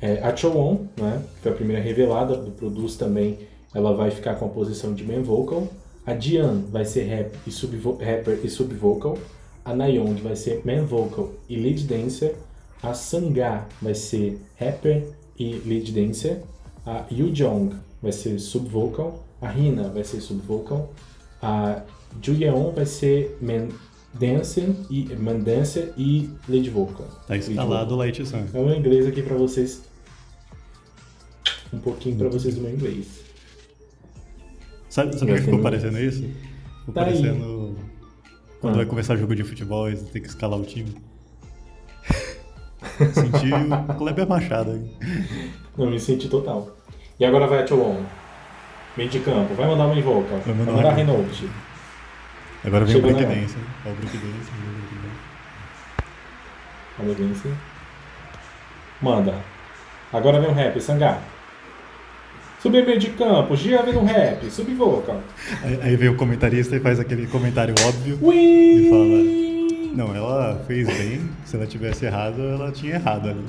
É, 0.00 0.20
a 0.22 0.34
Chowon, 0.36 0.86
né, 0.96 1.22
que 1.34 1.40
foi 1.40 1.52
a 1.52 1.54
primeira 1.54 1.82
revelada 1.82 2.36
do 2.36 2.50
Produce 2.50 2.98
também, 2.98 3.38
ela 3.74 3.92
vai 3.94 4.10
ficar 4.10 4.36
com 4.36 4.44
a 4.44 4.48
posição 4.48 4.94
de 4.94 5.02
main 5.02 5.22
vocal. 5.22 5.66
A 6.06 6.12
Dian 6.12 6.62
vai 6.70 6.84
ser 6.84 7.04
rap 7.04 7.32
e 7.46 8.04
rapper 8.04 8.38
e 8.44 8.48
subvocal. 8.48 9.18
A 9.64 9.74
Nayeon 9.74 10.14
vai 10.22 10.36
ser 10.36 10.60
main 10.64 10.84
vocal 10.84 11.32
e 11.48 11.56
lead 11.56 11.84
dancer. 11.84 12.36
A 12.82 12.92
Sangha 12.94 13.66
vai 13.80 13.94
ser 13.94 14.38
rapper 14.58 15.06
e 15.38 15.54
lead 15.64 15.92
dancer. 15.92 16.42
A 16.86 17.04
Yujong 17.10 17.74
vai 18.02 18.12
ser 18.12 18.38
subvocal. 18.38 19.24
A 19.40 19.52
Hina 19.56 19.88
vai 19.88 20.04
ser 20.04 20.20
subvocal. 20.20 20.92
A 21.42 21.82
Juyeon 22.22 22.70
vai 22.72 22.86
ser 22.86 23.36
main 23.40 23.68
dancer 24.12 24.68
e 24.90 25.04
main 25.16 25.40
dancer 25.42 25.92
e 25.96 26.30
lead 26.48 26.68
vocal. 26.70 27.06
Tá 27.26 27.34
Lead 27.34 27.50
instalado 27.50 27.94
o 27.94 27.96
Light 27.98 28.24
Sun. 28.26 28.44
é 28.52 28.58
o 28.58 28.64
meu 28.66 28.76
inglês 28.76 29.06
aqui 29.06 29.22
pra 29.22 29.36
vocês. 29.36 29.82
Um 31.72 31.78
pouquinho 31.78 32.16
pra 32.16 32.28
vocês 32.28 32.54
do 32.54 32.60
meu 32.60 32.72
inglês. 32.72 33.20
Sabe, 34.88 35.18
sabe 35.18 35.32
o 35.32 35.34
que 35.36 35.42
ficou 35.42 35.60
parecendo 35.60 35.98
isso? 35.98 36.22
Ficou 36.80 36.94
Tá 36.94 37.04
aí. 37.04 37.12
parecendo 37.14 37.76
quando 38.60 38.74
Ah. 38.74 38.76
vai 38.76 38.86
começar 38.86 39.16
jogo 39.16 39.34
de 39.34 39.42
futebol 39.42 39.90
e 39.90 39.96
você 39.96 40.04
tem 40.04 40.22
que 40.22 40.28
escalar 40.28 40.58
o 40.58 40.64
time. 40.64 40.94
Senti 43.12 43.52
o 43.52 43.94
Kleber 43.94 44.28
Machado 44.28 44.72
aí. 44.72 44.90
Não, 45.76 45.90
me 45.90 45.98
senti 45.98 46.28
total. 46.28 46.68
E 47.18 47.24
agora 47.24 47.46
vai 47.46 47.62
a 47.62 47.66
Cholon. 47.66 47.96
Meio 48.96 49.08
de 49.08 49.20
campo. 49.20 49.54
Vai 49.54 49.66
mandar 49.66 49.86
uma 49.86 49.96
invoca. 49.96 50.28
Vai 50.28 50.40
Vai 50.40 50.54
mandar 50.54 50.72
mandar 50.72 50.94
Renault. 50.94 51.48
Agora 52.64 52.84
vem 52.84 52.94
Chegou 52.94 53.10
o 53.10 53.12
na 53.12 53.18
breakdance. 53.18 53.56
Ó, 53.84 53.90
o 53.90 53.94
breakdance. 53.94 54.50
o 56.98 57.02
breakdance. 57.02 57.54
Manda. 59.02 59.34
Agora 60.12 60.40
vem 60.40 60.50
um 60.50 60.54
rap, 60.54 60.80
Sangá. 60.80 61.18
Subir 62.60 62.86
meio 62.86 62.98
de 62.98 63.10
campo, 63.10 63.54
Gia 63.54 63.82
vem 63.82 63.96
um 63.96 64.04
rap, 64.04 64.50
sub 64.50 64.72
vocal. 64.74 65.20
Aí, 65.62 65.80
aí 65.82 65.96
vem 65.96 66.08
o 66.08 66.16
comentarista 66.16 66.74
e 66.74 66.80
faz 66.80 66.98
aquele 66.98 67.26
comentário 67.26 67.74
óbvio. 67.86 68.18
Ui! 68.22 68.34
E 68.34 69.43
Não, 69.94 70.12
ela 70.12 70.60
fez 70.66 70.88
bem. 70.88 71.30
Se 71.44 71.54
ela 71.54 71.66
tivesse 71.66 72.04
errado, 72.04 72.42
ela 72.42 72.72
tinha 72.72 72.94
errado 72.94 73.28
ali. 73.28 73.44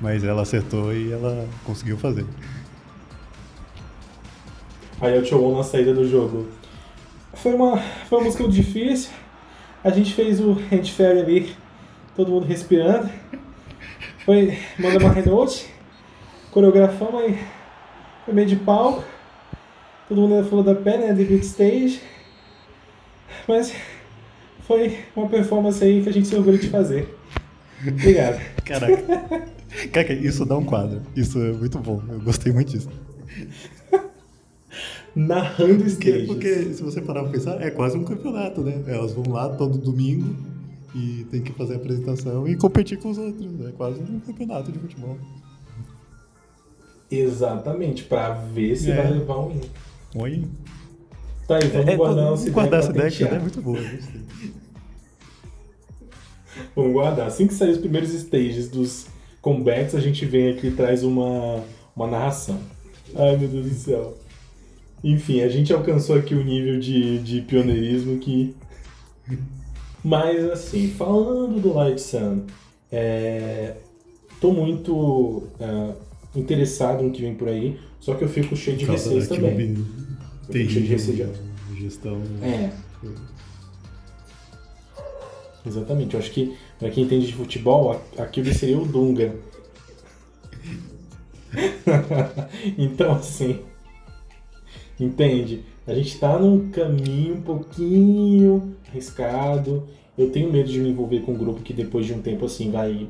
Mas 0.00 0.24
ela 0.24 0.42
acertou 0.42 0.92
e 0.92 1.12
ela 1.12 1.48
conseguiu 1.64 1.96
fazer. 1.96 2.26
Aí 5.00 5.16
o 5.16 5.24
Chowon 5.24 5.56
na 5.56 5.62
saída 5.62 5.94
do 5.94 6.08
jogo. 6.08 6.48
Foi 7.34 7.54
uma, 7.54 7.76
foi 7.78 8.18
uma 8.18 8.24
música 8.24 8.48
difícil. 8.48 9.10
A 9.84 9.90
gente 9.90 10.14
fez 10.14 10.40
o 10.40 10.52
Hand 10.52 10.86
Fairy 10.86 11.20
ali, 11.20 11.56
todo 12.16 12.30
mundo 12.32 12.46
respirando. 12.46 13.08
Foi, 14.24 14.58
manda 14.78 14.98
uma 14.98 15.12
Renault, 15.12 15.66
coreografamos 16.50 17.22
aí, 17.22 17.38
foi 18.24 18.34
meio 18.34 18.48
de 18.48 18.56
palco. 18.56 19.04
Todo 20.08 20.22
mundo 20.22 20.48
falou 20.48 20.64
da 20.64 20.74
pé, 20.74 20.96
né, 20.96 21.12
de 21.12 21.24
big 21.24 21.44
stage. 21.44 22.00
Mas 23.46 23.74
foi 24.66 24.98
uma 25.16 25.28
performance 25.28 25.82
aí 25.84 26.02
que 26.02 26.08
a 26.08 26.12
gente 26.12 26.28
se 26.28 26.34
orgulha 26.36 26.58
de 26.58 26.68
fazer. 26.68 27.08
Obrigado. 27.86 28.40
Caraca. 28.64 29.02
Caraca, 29.92 30.12
isso 30.12 30.44
dá 30.46 30.56
um 30.56 30.64
quadro. 30.64 31.02
Isso 31.16 31.38
é 31.38 31.52
muito 31.52 31.78
bom. 31.78 32.02
Eu 32.08 32.20
gostei 32.20 32.52
muito 32.52 32.70
disso. 32.72 32.88
Narrando 35.14 35.86
stages. 35.86 36.26
porque 36.26 36.72
se 36.74 36.82
você 36.82 37.00
parar 37.00 37.22
pra 37.22 37.30
pensar, 37.32 37.60
é 37.62 37.70
quase 37.70 37.96
um 37.96 38.02
campeonato, 38.04 38.62
né? 38.62 38.82
Elas 38.86 39.12
vão 39.12 39.32
lá 39.32 39.48
todo 39.48 39.78
domingo 39.78 40.34
e 40.94 41.24
tem 41.30 41.40
que 41.42 41.52
fazer 41.52 41.74
a 41.74 41.76
apresentação 41.76 42.48
e 42.48 42.56
competir 42.56 42.98
com 42.98 43.10
os 43.10 43.18
outros. 43.18 43.66
É 43.66 43.70
quase 43.72 44.00
um 44.00 44.18
campeonato 44.20 44.72
de 44.72 44.78
futebol. 44.78 45.16
Exatamente, 47.10 48.04
pra 48.04 48.30
ver 48.30 48.74
se 48.76 48.90
É. 48.90 48.96
vai 48.96 49.12
levar 49.12 49.38
um. 49.38 49.60
Oi. 50.16 50.44
Tá 51.46 51.56
aí, 51.56 51.68
vamos 51.68 51.88
É, 51.88 51.96
guardar 51.96 52.24
vamos 52.24 52.40
essa 52.40 52.50
guardar 52.50 52.80
essa 52.80 52.90
ideia 52.90 53.08
ideia 53.08 53.28
que 53.28 53.34
é 53.34 53.38
muito 53.38 53.60
boa. 53.60 53.78
Vamos 56.74 56.92
guardar. 56.92 57.26
Assim 57.26 57.46
que 57.46 57.54
sair 57.54 57.70
os 57.70 57.78
primeiros 57.78 58.10
stages 58.10 58.68
dos 58.68 59.06
comebacks, 59.42 59.94
a 59.94 60.00
gente 60.00 60.24
vem 60.24 60.50
aqui 60.50 60.68
e 60.68 60.70
traz 60.70 61.02
uma, 61.02 61.62
uma 61.94 62.06
narração. 62.06 62.58
Ai, 63.14 63.36
meu 63.36 63.48
Deus 63.48 63.66
do 63.66 63.74
céu. 63.74 64.16
Enfim, 65.02 65.42
a 65.42 65.48
gente 65.48 65.72
alcançou 65.72 66.16
aqui 66.16 66.34
o 66.34 66.42
nível 66.42 66.80
de, 66.80 67.18
de 67.18 67.42
pioneirismo 67.42 68.18
que... 68.18 68.54
Mas, 70.02 70.44
assim, 70.50 70.88
falando 70.88 71.60
do 71.60 71.74
Light 71.74 72.00
Sun, 72.00 72.42
é... 72.92 73.74
tô 74.38 74.52
muito 74.52 75.44
é, 75.58 75.94
interessado 76.38 77.02
no 77.02 77.10
que 77.10 77.22
vem 77.22 77.34
por 77.34 77.48
aí, 77.48 77.78
só 78.00 78.14
que 78.14 78.22
eu 78.22 78.28
fico 78.28 78.54
cheio 78.54 78.76
de 78.76 78.84
da 78.84 78.94
também. 79.26 79.76
De 80.50 80.66
de- 80.66 80.86
gestão. 81.78 82.20
É. 82.42 82.70
Exatamente. 85.66 86.14
Eu 86.14 86.20
acho 86.20 86.30
que, 86.30 86.56
pra 86.78 86.90
quem 86.90 87.04
entende 87.04 87.26
de 87.26 87.34
futebol, 87.34 87.92
a- 87.92 88.22
a 88.22 88.26
Cube 88.26 88.52
seria 88.54 88.78
o 88.78 88.86
Dunga. 88.86 89.34
então, 92.76 93.12
assim. 93.12 93.60
Entende? 94.98 95.64
A 95.86 95.94
gente 95.94 96.18
tá 96.18 96.38
num 96.38 96.70
caminho 96.70 97.34
um 97.36 97.42
pouquinho 97.42 98.74
arriscado. 98.88 99.86
Eu 100.16 100.30
tenho 100.30 100.52
medo 100.52 100.68
de 100.70 100.78
me 100.78 100.90
envolver 100.90 101.20
com 101.20 101.32
um 101.32 101.36
grupo 101.38 101.60
que 101.62 101.72
depois 101.72 102.06
de 102.06 102.12
um 102.14 102.22
tempo 102.22 102.44
assim 102.46 102.70
vai, 102.70 103.08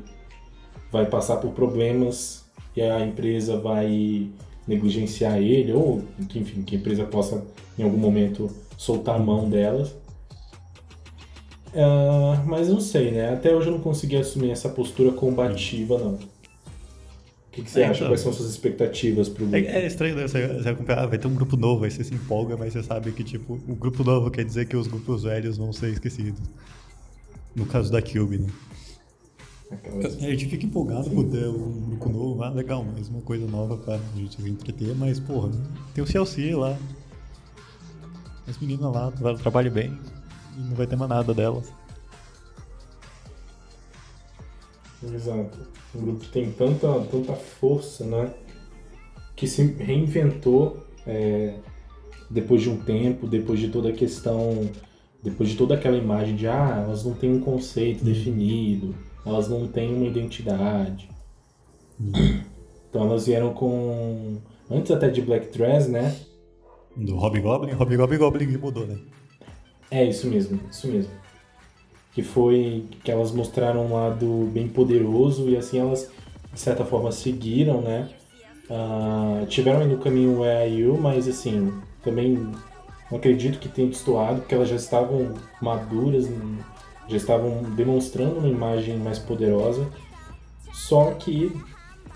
vai 0.91 1.05
passar 1.05 1.37
por 1.37 1.51
problemas 1.51 2.43
e 2.75 2.81
a 2.81 3.05
empresa 3.05 3.57
vai 3.59 4.29
negligenciar 4.67 5.37
ele, 5.37 5.71
ou 5.73 6.03
que, 6.29 6.39
enfim, 6.39 6.61
que 6.63 6.75
a 6.75 6.79
empresa 6.79 7.05
possa 7.05 7.45
em 7.77 7.83
algum 7.83 7.97
momento 7.97 8.49
soltar 8.77 9.15
a 9.15 9.19
mão 9.19 9.49
delas. 9.49 9.93
Ah, 11.73 12.43
mas 12.45 12.69
não 12.69 12.79
sei, 12.79 13.11
né? 13.11 13.33
Até 13.33 13.53
hoje 13.53 13.67
eu 13.67 13.73
não 13.73 13.81
consegui 13.81 14.15
assumir 14.15 14.51
essa 14.51 14.69
postura 14.69 15.11
combativa, 15.11 15.97
não. 15.97 16.13
O 16.13 16.19
que, 17.51 17.61
que 17.63 17.71
você 17.71 17.81
É, 17.81 17.85
acha? 17.85 17.99
então. 17.99 18.07
Quais 18.09 18.21
são 18.21 18.33
suas 18.33 18.49
expectativas 18.49 19.29
pro 19.29 19.45
grupo? 19.45 19.55
É, 19.55 19.83
é 19.83 19.87
estranho, 19.87 20.15
né? 20.15 20.27
Você, 20.27 20.47
você 20.47 20.69
acompanha, 20.69 20.99
ah, 20.99 21.05
vai 21.05 21.17
ter 21.17 21.27
um 21.27 21.35
grupo 21.35 21.55
novo, 21.57 21.83
aí 21.85 21.91
você 21.91 22.03
se 22.03 22.13
empolga, 22.13 22.57
mas 22.57 22.73
você 22.73 22.83
sabe 22.83 23.11
que, 23.11 23.23
tipo, 23.23 23.53
o 23.67 23.75
grupo 23.75 24.03
novo 24.03 24.29
quer 24.31 24.43
dizer 24.45 24.67
que 24.67 24.75
os 24.75 24.87
grupos 24.87 25.23
velhos 25.23 25.57
vão 25.57 25.71
ser 25.71 25.91
esquecidos. 25.91 26.41
No 27.55 27.65
caso 27.65 27.91
da 27.91 28.01
Cube, 28.01 28.39
né? 28.39 28.47
Aquelas- 29.71 30.15
A 30.17 30.19
gente 30.29 30.47
fica 30.47 30.65
empolgado 30.65 31.09
por 31.09 31.25
ter 31.25 31.47
um 31.47 31.81
grupo 31.89 32.09
novo, 32.09 32.43
ah, 32.43 32.49
legal, 32.49 32.83
mais 32.83 33.09
uma 33.09 33.21
coisa 33.21 33.47
nova 33.47 33.77
pra 33.77 33.99
gente 34.15 34.41
entreter, 34.47 34.95
mas, 34.95 35.19
porra, 35.19 35.49
tem 35.93 36.03
o 36.03 36.07
CLC 36.07 36.55
lá. 36.55 36.77
As 38.47 38.57
meninas 38.59 38.93
lá 38.93 39.11
tra- 39.11 39.35
trabalham 39.35 39.73
bem 39.73 39.97
e 40.55 40.59
não 40.61 40.75
vai 40.75 40.85
ter 40.85 40.95
mais 40.95 41.09
nada 41.09 41.33
delas. 41.33 41.73
Exato. 45.03 45.57
Um 45.95 46.01
grupo 46.01 46.19
que 46.19 46.29
tem 46.29 46.51
tanta, 46.51 46.87
tanta 47.11 47.33
força, 47.33 48.05
né? 48.05 48.33
Que 49.35 49.47
se 49.47 49.63
reinventou 49.63 50.85
é, 51.05 51.55
depois 52.29 52.61
de 52.61 52.69
um 52.69 52.77
tempo, 52.77 53.27
depois 53.27 53.59
de 53.59 53.69
toda 53.69 53.89
a 53.89 53.93
questão, 53.93 54.69
depois 55.23 55.49
de 55.49 55.57
toda 55.57 55.75
aquela 55.75 55.97
imagem 55.97 56.35
de 56.35 56.47
ah, 56.47 56.83
elas 56.85 57.03
não 57.03 57.13
têm 57.13 57.31
um 57.33 57.39
conceito 57.39 58.03
definido, 58.03 58.95
elas 59.25 59.47
não 59.47 59.67
têm 59.67 59.93
uma 59.93 60.05
identidade. 60.05 61.09
Então 62.89 63.07
elas 63.07 63.25
vieram 63.25 63.53
com. 63.53 64.37
Antes 64.69 64.91
até 64.91 65.09
de 65.09 65.21
Black 65.21 65.55
Dress, 65.55 65.89
né? 65.89 66.15
Do 66.95 67.17
Hobgoblin, 67.17 67.73
Hobgoblin 67.73 68.17
Goblin 68.17 68.47
que 68.47 68.57
mudou, 68.57 68.87
né? 68.87 68.97
É 69.91 70.03
isso 70.03 70.27
mesmo, 70.27 70.59
isso 70.71 70.87
mesmo. 70.87 71.11
Que 72.13 72.23
foi 72.23 72.85
que 73.03 73.11
elas 73.11 73.31
mostraram 73.31 73.85
um 73.85 73.93
lado 73.93 74.49
bem 74.53 74.67
poderoso 74.67 75.49
e 75.49 75.57
assim 75.57 75.79
elas, 75.79 76.09
de 76.53 76.59
certa 76.59 76.85
forma, 76.85 77.11
seguiram, 77.11 77.81
né? 77.81 78.09
Ah, 78.69 79.45
tiveram 79.47 79.81
aí 79.81 79.87
no 79.87 79.97
caminho 79.97 80.39
o 80.39 80.45
You, 80.45 80.97
mas 80.97 81.27
assim, 81.27 81.71
também 82.01 82.49
não 83.11 83.17
acredito 83.17 83.59
que 83.59 83.69
tenha 83.69 83.89
destoado, 83.89 84.39
porque 84.39 84.55
elas 84.55 84.69
já 84.69 84.75
estavam 84.75 85.33
maduras, 85.61 86.27
já 87.07 87.17
estavam 87.17 87.63
demonstrando 87.75 88.39
uma 88.39 88.47
imagem 88.47 88.97
mais 88.97 89.19
poderosa. 89.19 89.87
Só 90.73 91.11
que 91.11 91.51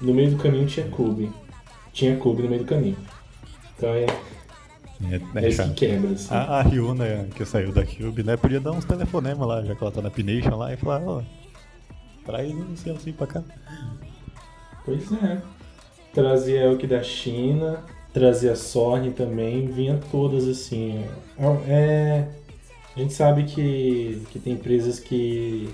no 0.02 0.13
meio 0.13 0.32
do 0.32 0.38
caminho 0.38 0.67
tinha 0.67 0.88
clube. 0.89 1.32
Tinha 1.93 2.17
clube 2.17 2.43
no 2.43 2.49
meio 2.49 2.63
do 2.63 2.67
caminho. 2.67 2.97
Então 3.78 3.89
é, 3.89 4.06
É, 4.06 5.45
é 5.45 5.47
é 5.47 5.52
que 5.52 5.73
quebra, 5.73 6.12
assim. 6.12 6.34
A, 6.34 6.60
a 6.60 6.62
Ryuna, 6.62 7.28
que 7.36 7.45
saiu 7.45 7.71
da 7.71 7.86
Cube, 7.86 8.23
né, 8.23 8.36
podia 8.36 8.60
dar 8.60 8.71
uns 8.71 8.86
telefonemas 8.86 9.47
lá, 9.47 9.63
já 9.63 9.73
que 9.75 9.84
ela 9.84 9.91
tá 9.91 10.02
na 10.02 10.10
Pination 10.10 10.56
lá, 10.58 10.73
e 10.73 10.78
falar, 10.78 11.02
ó, 11.04 11.21
traz 12.25 12.52
um 12.52 12.75
CLC 12.75 13.13
pra 13.13 13.28
cá. 13.28 13.43
Pois 14.86 15.12
é. 15.12 15.41
Trazia 16.13 16.63
Elk 16.63 16.86
da 16.88 17.02
China, 17.04 17.84
trazia 18.13 18.56
Sorne 18.56 19.12
também, 19.12 19.67
vinha 19.67 19.99
todas 20.12 20.47
assim. 20.47 21.06
É, 21.38 21.45
é- 21.71 22.28
a 22.95 22.99
gente 22.99 23.13
sabe 23.13 23.43
que, 23.43 24.21
que 24.32 24.39
tem 24.39 24.54
empresas 24.54 24.99
que 24.99 25.69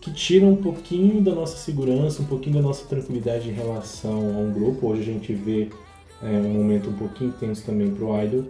que 0.00 0.12
tiram 0.12 0.50
um 0.52 0.56
pouquinho 0.62 1.20
da 1.20 1.34
nossa 1.34 1.56
segurança, 1.56 2.22
um 2.22 2.26
pouquinho 2.26 2.54
da 2.56 2.62
nossa 2.62 2.86
tranquilidade 2.86 3.48
em 3.48 3.52
relação 3.52 4.12
a 4.36 4.38
um 4.38 4.52
grupo. 4.52 4.86
Hoje 4.86 5.02
a 5.02 5.12
gente 5.12 5.34
vê 5.34 5.68
é, 6.22 6.26
um 6.26 6.48
momento 6.54 6.90
um 6.90 6.92
pouquinho 6.92 7.30
intenso 7.30 7.64
também 7.66 7.90
pro 7.92 8.16
Idol. 8.22 8.44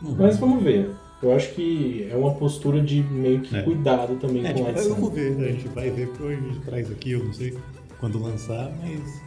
Mas 0.00 0.38
vamos 0.38 0.62
ver. 0.62 0.94
Eu 1.20 1.34
acho 1.34 1.52
que 1.54 2.06
é 2.08 2.16
uma 2.16 2.34
postura 2.34 2.80
de 2.80 3.02
meio 3.02 3.40
que 3.40 3.56
É. 3.56 3.62
cuidado 3.62 4.14
também 4.20 4.46
É, 4.46 4.52
com 4.52 4.64
a 4.66 4.70
edição. 4.70 4.94
vou 4.94 5.10
ver, 5.10 5.32
né, 5.36 5.48
a 5.48 5.52
gente 5.52 5.66
vai 5.68 5.90
ver 5.90 6.08
a 6.20 6.30
gente 6.32 6.60
traz 6.60 6.90
aqui, 6.92 7.10
eu 7.10 7.24
não 7.24 7.32
sei 7.32 7.58
quando 7.98 8.22
lançar, 8.22 8.70
mas. 8.80 9.20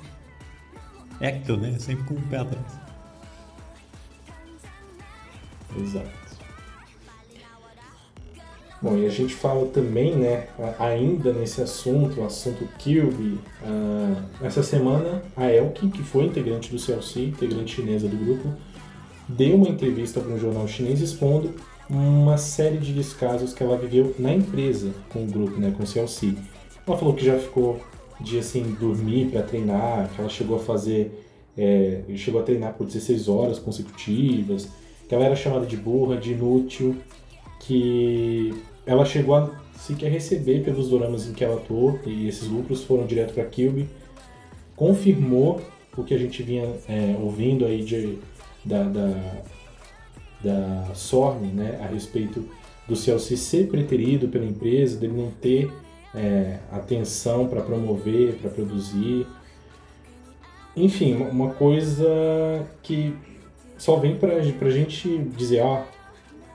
É 1.19 1.27
aquilo, 1.27 1.57
né? 1.57 1.77
Sempre 1.79 2.05
com 2.05 2.13
o 2.13 2.21
pé 2.27 2.37
atrás. 2.37 2.65
Exato. 5.77 6.24
Bom, 8.85 8.99
e 8.99 9.07
a 9.07 9.09
gente 9.09 9.33
fala 9.33 9.65
também, 9.65 10.15
né, 10.15 10.45
ainda 10.77 11.33
nesse 11.33 11.59
assunto, 11.59 12.21
o 12.21 12.23
assunto 12.23 12.69
Kirby, 12.77 13.39
ah, 13.63 14.21
essa 14.43 14.61
semana 14.61 15.23
a 15.35 15.51
Elke, 15.51 15.89
que 15.89 16.03
foi 16.03 16.25
integrante 16.25 16.69
do 16.69 16.77
CLC, 16.77 17.21
integrante 17.21 17.77
chinesa 17.77 18.07
do 18.07 18.15
grupo, 18.15 18.53
deu 19.27 19.55
uma 19.55 19.69
entrevista 19.69 20.19
para 20.19 20.31
um 20.31 20.37
jornal 20.37 20.67
chinês 20.67 21.01
expondo 21.01 21.49
uma 21.89 22.37
série 22.37 22.77
de 22.77 22.93
descasos 22.93 23.55
que 23.55 23.63
ela 23.63 23.75
viveu 23.75 24.13
na 24.19 24.31
empresa 24.31 24.91
com 25.09 25.23
o 25.23 25.25
grupo, 25.25 25.59
né, 25.59 25.73
com 25.75 25.81
o 25.81 25.87
CLC. 25.87 26.35
Ela 26.85 26.95
falou 26.95 27.15
que 27.15 27.25
já 27.25 27.39
ficou 27.39 27.79
de 28.21 28.37
assim 28.37 28.61
dormir 28.79 29.31
para 29.31 29.41
treinar, 29.41 30.11
que 30.13 30.21
ela 30.21 30.29
chegou 30.29 30.57
a 30.57 30.59
fazer 30.59 31.25
é, 31.57 32.01
chegou 32.17 32.39
a 32.39 32.43
treinar 32.43 32.73
por 32.73 32.85
16 32.85 33.29
horas 33.29 33.57
consecutivas, 33.57 34.69
que 35.09 35.15
ela 35.15 35.25
era 35.25 35.35
chamada 35.35 35.65
de 35.65 35.75
burra, 35.75 36.17
de 36.17 36.33
inútil, 36.33 36.95
que 37.59 38.53
ela 38.85 39.05
chegou 39.05 39.35
a 39.35 39.51
sequer 39.77 40.11
receber 40.11 40.63
pelos 40.63 40.89
doramas 40.89 41.27
em 41.27 41.33
que 41.33 41.43
ela 41.43 41.55
atuou, 41.55 41.99
e 42.05 42.27
esses 42.27 42.47
lucros 42.47 42.83
foram 42.83 43.05
direto 43.05 43.33
para 43.33 43.45
Kilby, 43.45 43.89
confirmou 44.75 45.61
o 45.97 46.03
que 46.03 46.13
a 46.13 46.17
gente 46.17 46.43
vinha 46.43 46.75
é, 46.87 47.15
ouvindo 47.19 47.65
aí 47.65 47.83
de, 47.83 48.19
da, 48.63 48.83
da, 48.83 49.41
da 50.43 50.93
Sorne, 50.93 51.47
né, 51.47 51.79
a 51.81 51.87
respeito 51.87 52.47
do 52.87 52.95
Celso 52.95 53.35
ser 53.35 53.67
preterido 53.67 54.27
pela 54.27 54.45
empresa, 54.45 54.99
dele 54.99 55.13
não 55.13 55.31
ter 55.31 55.71
é, 56.13 56.59
atenção 56.71 57.47
para 57.47 57.61
promover, 57.61 58.35
para 58.35 58.49
produzir. 58.49 59.25
Enfim, 60.75 61.15
uma 61.15 61.51
coisa 61.51 62.05
que 62.83 63.15
só 63.77 63.97
vem 63.97 64.15
para 64.17 64.35
a 64.35 64.69
gente 64.71 65.17
dizer, 65.37 65.61
ó, 65.61 65.83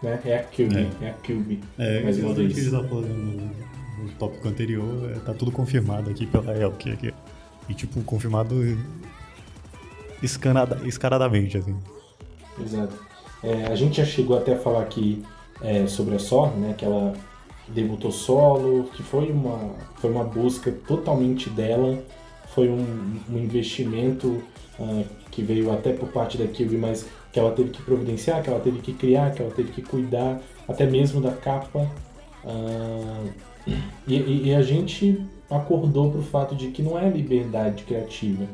né, 0.02 0.20
é 0.24 0.38
a 0.38 0.42
Cube, 0.44 0.76
é, 0.76 1.06
é 1.06 1.10
a 1.10 1.14
Cube. 1.14 1.60
É, 1.78 2.00
vez. 2.02 2.16
que 2.18 2.26
a 2.26 2.34
gente 2.34 2.70
falando 2.70 3.08
no, 3.08 4.04
no 4.04 4.10
tópico 4.18 4.48
anterior, 4.48 5.10
é, 5.10 5.18
tá 5.20 5.34
tudo 5.34 5.50
confirmado 5.50 6.10
aqui 6.10 6.26
pela 6.26 6.56
Elk. 6.56 6.90
Aqui. 6.90 7.14
E, 7.68 7.74
tipo, 7.74 8.02
confirmado 8.02 8.54
escanada, 10.22 10.80
escaradamente, 10.86 11.58
assim. 11.58 11.76
Exato. 12.60 12.94
É, 13.42 13.66
a 13.66 13.74
gente 13.74 13.98
já 13.98 14.04
chegou 14.04 14.36
até 14.36 14.54
a 14.54 14.58
falar 14.58 14.82
aqui 14.82 15.22
é, 15.62 15.86
sobre 15.86 16.14
a 16.14 16.18
Sor, 16.18 16.56
né, 16.56 16.74
que 16.76 16.84
ela 16.84 17.14
debutou 17.68 18.10
solo, 18.10 18.84
que 18.94 19.02
foi 19.02 19.30
uma, 19.30 19.74
foi 19.96 20.10
uma 20.10 20.24
busca 20.24 20.72
totalmente 20.86 21.48
dela, 21.48 22.02
foi 22.54 22.68
um, 22.68 23.20
um 23.30 23.38
investimento 23.38 24.42
uh, 24.78 25.04
que 25.30 25.42
veio 25.42 25.72
até 25.72 25.92
por 25.92 26.08
parte 26.08 26.36
da 26.36 26.46
Kirby, 26.46 26.76
mas 26.76 27.06
que 27.32 27.38
ela 27.38 27.52
teve 27.52 27.70
que 27.70 27.82
providenciar, 27.82 28.42
que 28.42 28.50
ela 28.50 28.60
teve 28.60 28.80
que 28.80 28.92
criar, 28.92 29.32
que 29.32 29.42
ela 29.42 29.52
teve 29.52 29.70
que 29.72 29.82
cuidar, 29.82 30.40
até 30.68 30.86
mesmo 30.86 31.20
da 31.20 31.32
capa. 31.32 31.88
Uh, 32.44 33.30
e, 34.06 34.48
e, 34.48 34.54
a 34.54 34.62
gente 34.62 35.24
acordou 35.50 36.10
para 36.10 36.20
o 36.20 36.22
fato 36.22 36.54
de 36.54 36.68
que 36.68 36.82
não 36.82 36.98
é 36.98 37.08
liberdade 37.08 37.84
criativa. 37.84 38.46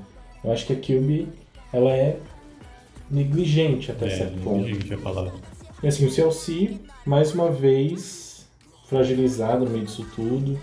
Eu 0.45 0.53
acho 0.53 0.67
que 0.67 0.73
a 0.73 0.77
Kirby 0.77 1.29
ela 1.73 1.91
é 1.91 2.19
negligente 3.11 3.91
até 3.91 4.07
é, 4.07 4.11
certo 4.11 4.41
ponto. 4.41 4.63
Negligente 4.65 4.95
a 4.95 4.99
palavra. 4.99 5.33
E 5.83 5.87
assim, 5.87 6.07
o 6.07 6.11
CLC, 6.11 6.79
mais 7.05 7.35
uma 7.35 7.51
vez, 7.51 8.47
fragilizado 8.89 9.65
no 9.65 9.71
meio 9.71 9.85
disso 9.85 10.07
tudo. 10.15 10.59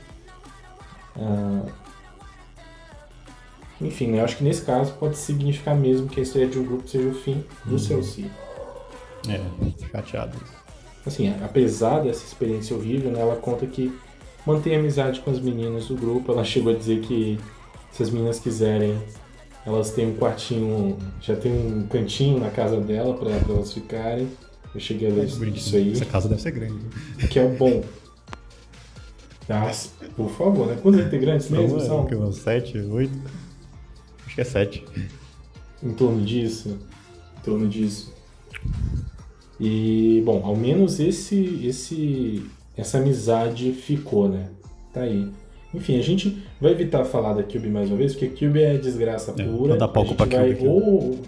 Uh, 1.15 1.71
enfim, 3.83 4.07
né, 4.07 4.19
eu 4.19 4.23
acho 4.23 4.37
que 4.37 4.43
nesse 4.43 4.63
caso 4.63 4.93
pode 4.93 5.17
significar 5.17 5.75
mesmo 5.75 6.07
que 6.07 6.19
a 6.19 6.23
estreia 6.23 6.47
de 6.47 6.59
um 6.59 6.63
grupo 6.63 6.87
seja 6.87 7.07
o 7.07 7.13
fim 7.13 7.43
do 7.65 7.73
uhum. 7.73 7.79
CLC. 7.79 8.25
É, 9.29 9.41
chateado. 9.91 10.37
Assim, 11.05 11.33
apesar 11.43 11.99
dessa 11.99 12.25
experiência 12.25 12.75
horrível, 12.75 13.11
né, 13.11 13.19
ela 13.19 13.35
conta 13.35 13.65
que 13.65 13.93
mantém 14.45 14.75
amizade 14.75 15.19
com 15.19 15.31
as 15.31 15.39
meninas 15.39 15.87
do 15.87 15.95
grupo. 15.95 16.31
Ela 16.31 16.43
chegou 16.43 16.73
a 16.73 16.75
dizer 16.75 17.01
que 17.01 17.37
se 17.91 18.03
as 18.03 18.09
meninas 18.09 18.39
quiserem 18.39 18.97
elas 19.65 19.91
têm 19.91 20.07
um 20.07 20.15
quartinho, 20.15 20.97
já 21.21 21.35
tem 21.35 21.51
um 21.51 21.87
cantinho 21.87 22.37
na 22.37 22.49
casa 22.49 22.79
dela 22.81 23.13
para 23.13 23.31
elas 23.31 23.71
ficarem. 23.71 24.27
Eu 24.73 24.79
cheguei 24.79 25.09
a 25.09 25.13
ver 25.13 25.21
é 25.21 25.25
isso 25.25 25.75
aí. 25.75 25.91
Essa 25.93 26.05
casa 26.05 26.27
deve 26.27 26.41
ser 26.41 26.51
grande. 26.51 26.79
Que 27.29 27.39
é 27.39 27.47
bom. 27.47 27.83
Tá? 29.47 29.71
Por 30.15 30.29
favor, 30.31 30.67
né? 30.67 30.77
Quantos 30.81 30.99
integrantes 30.99 31.49
mesmo 31.49 31.79
são? 31.79 32.31
Sete, 32.31 32.77
oito? 32.77 33.13
Acho 34.33 34.35
que 34.35 34.41
é 34.41 34.43
sete. 34.43 34.83
Em 35.83 35.93
torno 35.93 36.25
disso. 36.25 36.79
Em 37.37 37.43
torno 37.43 37.67
disso. 37.67 38.11
E, 39.59 40.23
bom, 40.25 40.41
ao 40.43 40.55
menos 40.55 40.99
esse, 40.99 41.61
esse, 41.63 42.43
essa 42.75 42.97
amizade 42.97 43.71
ficou, 43.73 44.27
né? 44.27 44.49
Tá 44.91 45.01
aí. 45.01 45.29
Enfim, 45.71 45.99
a 45.99 46.01
gente 46.01 46.43
vai 46.59 46.71
evitar 46.71 47.05
falar 47.05 47.33
da 47.33 47.43
Cube 47.43 47.69
mais 47.69 47.89
uma 47.89 47.97
vez, 47.97 48.13
porque 48.13 48.45
Cube 48.45 48.61
é 48.61 48.77
desgraça 48.77 49.35
é, 49.37 49.43
pura. 49.43 49.77
Dá 49.77 49.87
pouco 49.87 50.15
pra 50.15 50.25
vai... 50.25 50.55
Cube. 50.55 50.67
Ou... 50.67 51.19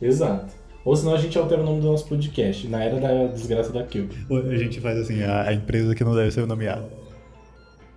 Exato. 0.00 0.52
Ou 0.84 0.94
senão 0.94 1.14
a 1.14 1.18
gente 1.18 1.38
altera 1.38 1.62
o 1.62 1.64
nome 1.64 1.80
do 1.80 1.86
nosso 1.86 2.06
podcast, 2.06 2.68
na 2.68 2.82
era 2.82 3.00
da 3.00 3.26
desgraça 3.28 3.72
da 3.72 3.82
Cube. 3.82 4.10
A 4.30 4.56
gente 4.56 4.78
faz 4.80 4.98
assim, 4.98 5.22
a 5.22 5.52
empresa 5.54 5.94
que 5.94 6.04
não 6.04 6.14
deve 6.14 6.30
ser 6.30 6.46
nomeada. 6.46 6.99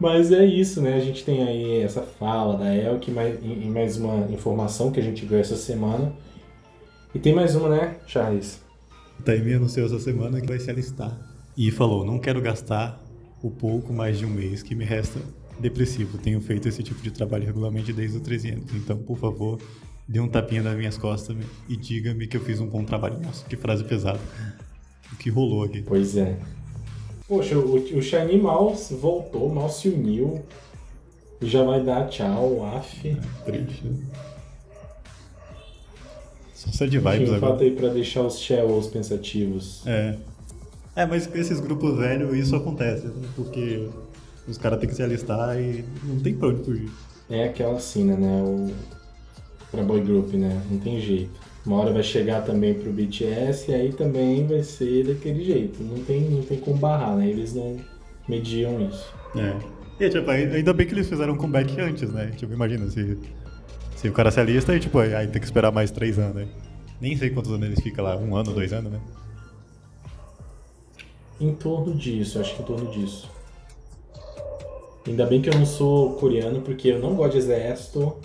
Mas 0.04 0.34
é 0.34 0.46
isso, 0.46 0.82
né? 0.82 0.96
A 0.96 1.00
gente 1.00 1.24
tem 1.24 1.48
aí 1.48 1.78
essa 1.82 2.02
fala 2.02 2.58
da 2.58 2.76
Elk 2.76 3.10
mais, 3.10 3.40
e 3.42 3.70
mais 3.70 3.96
uma 3.96 4.30
informação 4.30 4.92
que 4.92 5.00
a 5.00 5.04
gente 5.04 5.26
viu 5.26 5.40
essa 5.40 5.56
semana. 5.56 6.12
E 7.16 7.20
tem 7.20 7.34
mais 7.34 7.56
uma, 7.56 7.70
né, 7.70 7.96
Charles? 8.06 8.62
Taimi 9.24 9.54
anunciou 9.54 9.86
essa 9.86 9.98
semana 10.02 10.42
que 10.42 10.48
vai 10.48 10.60
se 10.60 10.70
alistar. 10.70 11.18
E 11.56 11.72
falou, 11.72 12.04
não 12.04 12.20
quero 12.20 12.42
gastar 12.42 13.02
o 13.42 13.50
pouco 13.50 13.94
mais 13.94 14.20
de 14.20 14.26
um 14.26 14.30
mês 14.30 14.62
que 14.62 14.76
me 14.76 14.84
resta 14.84 15.22
depressivo. 15.58 16.18
Tenho 16.18 16.42
feito 16.42 16.68
esse 16.68 16.84
tipo 16.84 17.02
de 17.02 17.10
trabalho 17.10 17.46
regularmente 17.46 17.94
desde 17.94 18.18
os 18.18 18.24
13 18.24 18.52
anos. 18.52 18.74
Então, 18.76 18.98
por 18.98 19.18
favor, 19.18 19.58
dê 20.06 20.20
um 20.20 20.28
tapinha 20.28 20.64
nas 20.64 20.76
minhas 20.76 20.98
costas 20.98 21.34
e 21.70 21.78
diga-me 21.78 22.28
que 22.28 22.36
eu 22.36 22.42
fiz 22.42 22.60
um 22.60 22.68
bom 22.68 22.84
trabalho. 22.84 23.22
Nossa, 23.22 23.46
que 23.46 23.56
frase 23.56 23.86
pesada. 23.86 24.20
O 25.14 25.16
que 25.16 25.30
rolou 25.30 25.64
aqui? 25.64 25.82
Pois 25.82 26.18
é. 26.18 26.38
Poxa, 27.34 27.58
o, 27.58 27.74
o 27.98 28.02
Shiny 28.02 28.38
Mouse 28.38 28.94
voltou, 28.94 29.50
mal 29.50 29.68
se 29.68 29.90
uniu. 29.90 30.40
Já 31.42 31.64
vai 31.64 31.84
dar 31.84 32.08
tchau, 32.08 32.64
af. 32.64 33.08
É, 33.08 33.16
triste. 33.44 33.92
Só 36.54 36.72
ser 36.72 36.90
de 36.90 37.00
vibes 37.00 37.22
Enfim, 37.30 37.36
agora. 37.36 37.60
aí 37.60 37.72
pra 37.72 37.90
deixar 37.90 38.22
os 38.22 38.38
shells 38.40 38.88
pensativos. 38.88 39.82
É. 39.88 40.16
É, 40.96 41.08
mas 41.08 41.26
com 41.26 41.36
esses 41.36 41.60
grupos 41.60 41.98
velhos 41.98 42.38
isso 42.38 42.56
acontece, 42.56 43.08
né? 43.08 43.28
Porque 43.36 43.90
os 44.48 44.60
caras 44.60 44.80
têm 44.80 44.88
que 44.88 44.96
se 44.96 45.02
alistar 45.02 45.60
e 45.60 45.84
não 46.04 46.20
tem 46.20 46.36
pra 46.36 46.50
onde 46.50 46.64
fugir. 46.64 46.92
É 47.32 47.46
aquela 47.46 47.80
cena, 47.80 48.16
né? 48.16 48.44
O... 48.44 48.72
Pra 49.72 49.82
boy 49.82 50.02
group, 50.02 50.34
né? 50.36 50.62
Não 50.70 50.78
tem 50.78 51.02
jeito. 51.02 51.42
Uma 51.66 51.78
hora 51.78 51.94
vai 51.94 52.04
chegar 52.04 52.42
também 52.42 52.74
pro 52.74 52.92
BTS 52.92 53.72
e 53.72 53.74
aí 53.74 53.94
também 53.94 54.46
vai 54.46 54.62
ser 54.64 55.06
daquele 55.06 55.44
jeito. 55.44 55.82
Não 55.82 56.04
tem, 56.04 56.22
não 56.22 56.42
tem 56.42 56.60
como 56.60 56.78
barrar, 56.78 57.16
né? 57.16 57.30
Eles 57.30 57.54
não 57.54 57.80
mediam 58.28 58.82
isso. 58.82 59.14
É. 59.36 60.04
E, 60.04 60.10
tipo, 60.10 60.30
ainda 60.30 60.74
bem 60.74 60.86
que 60.86 60.94
eles 60.94 61.08
fizeram 61.08 61.34
um 61.34 61.38
comeback 61.38 61.80
antes, 61.80 62.12
né? 62.12 62.34
Tipo, 62.36 62.54
imagina 62.54 62.90
se, 62.90 63.18
se 63.96 64.10
o 64.10 64.12
cara 64.12 64.30
se 64.30 64.40
alista 64.40 64.76
e, 64.76 64.80
tipo, 64.80 65.00
aí 65.00 65.28
tem 65.28 65.40
que 65.40 65.48
esperar 65.48 65.72
mais 65.72 65.90
três 65.90 66.20
anos, 66.20 66.36
né? 66.36 66.48
Nem 67.00 67.16
sei 67.16 67.30
quantos 67.30 67.52
anos 67.52 67.66
eles 67.66 67.80
ficam 67.80 68.04
lá, 68.04 68.18
um 68.18 68.36
ano, 68.36 68.52
dois 68.52 68.74
anos, 68.74 68.92
né? 68.92 69.00
Em 71.40 71.54
torno 71.54 71.96
disso, 71.96 72.40
acho 72.40 72.56
que 72.56 72.62
em 72.62 72.66
torno 72.66 72.92
disso. 72.92 73.30
Ainda 75.08 75.26
bem 75.26 75.42
que 75.42 75.50
eu 75.50 75.54
não 75.54 75.66
sou 75.66 76.14
coreano, 76.16 76.62
porque 76.62 76.90
eu 76.90 77.00
não 77.00 77.16
gosto 77.16 77.34
de 77.34 77.38
exército. 77.40 78.18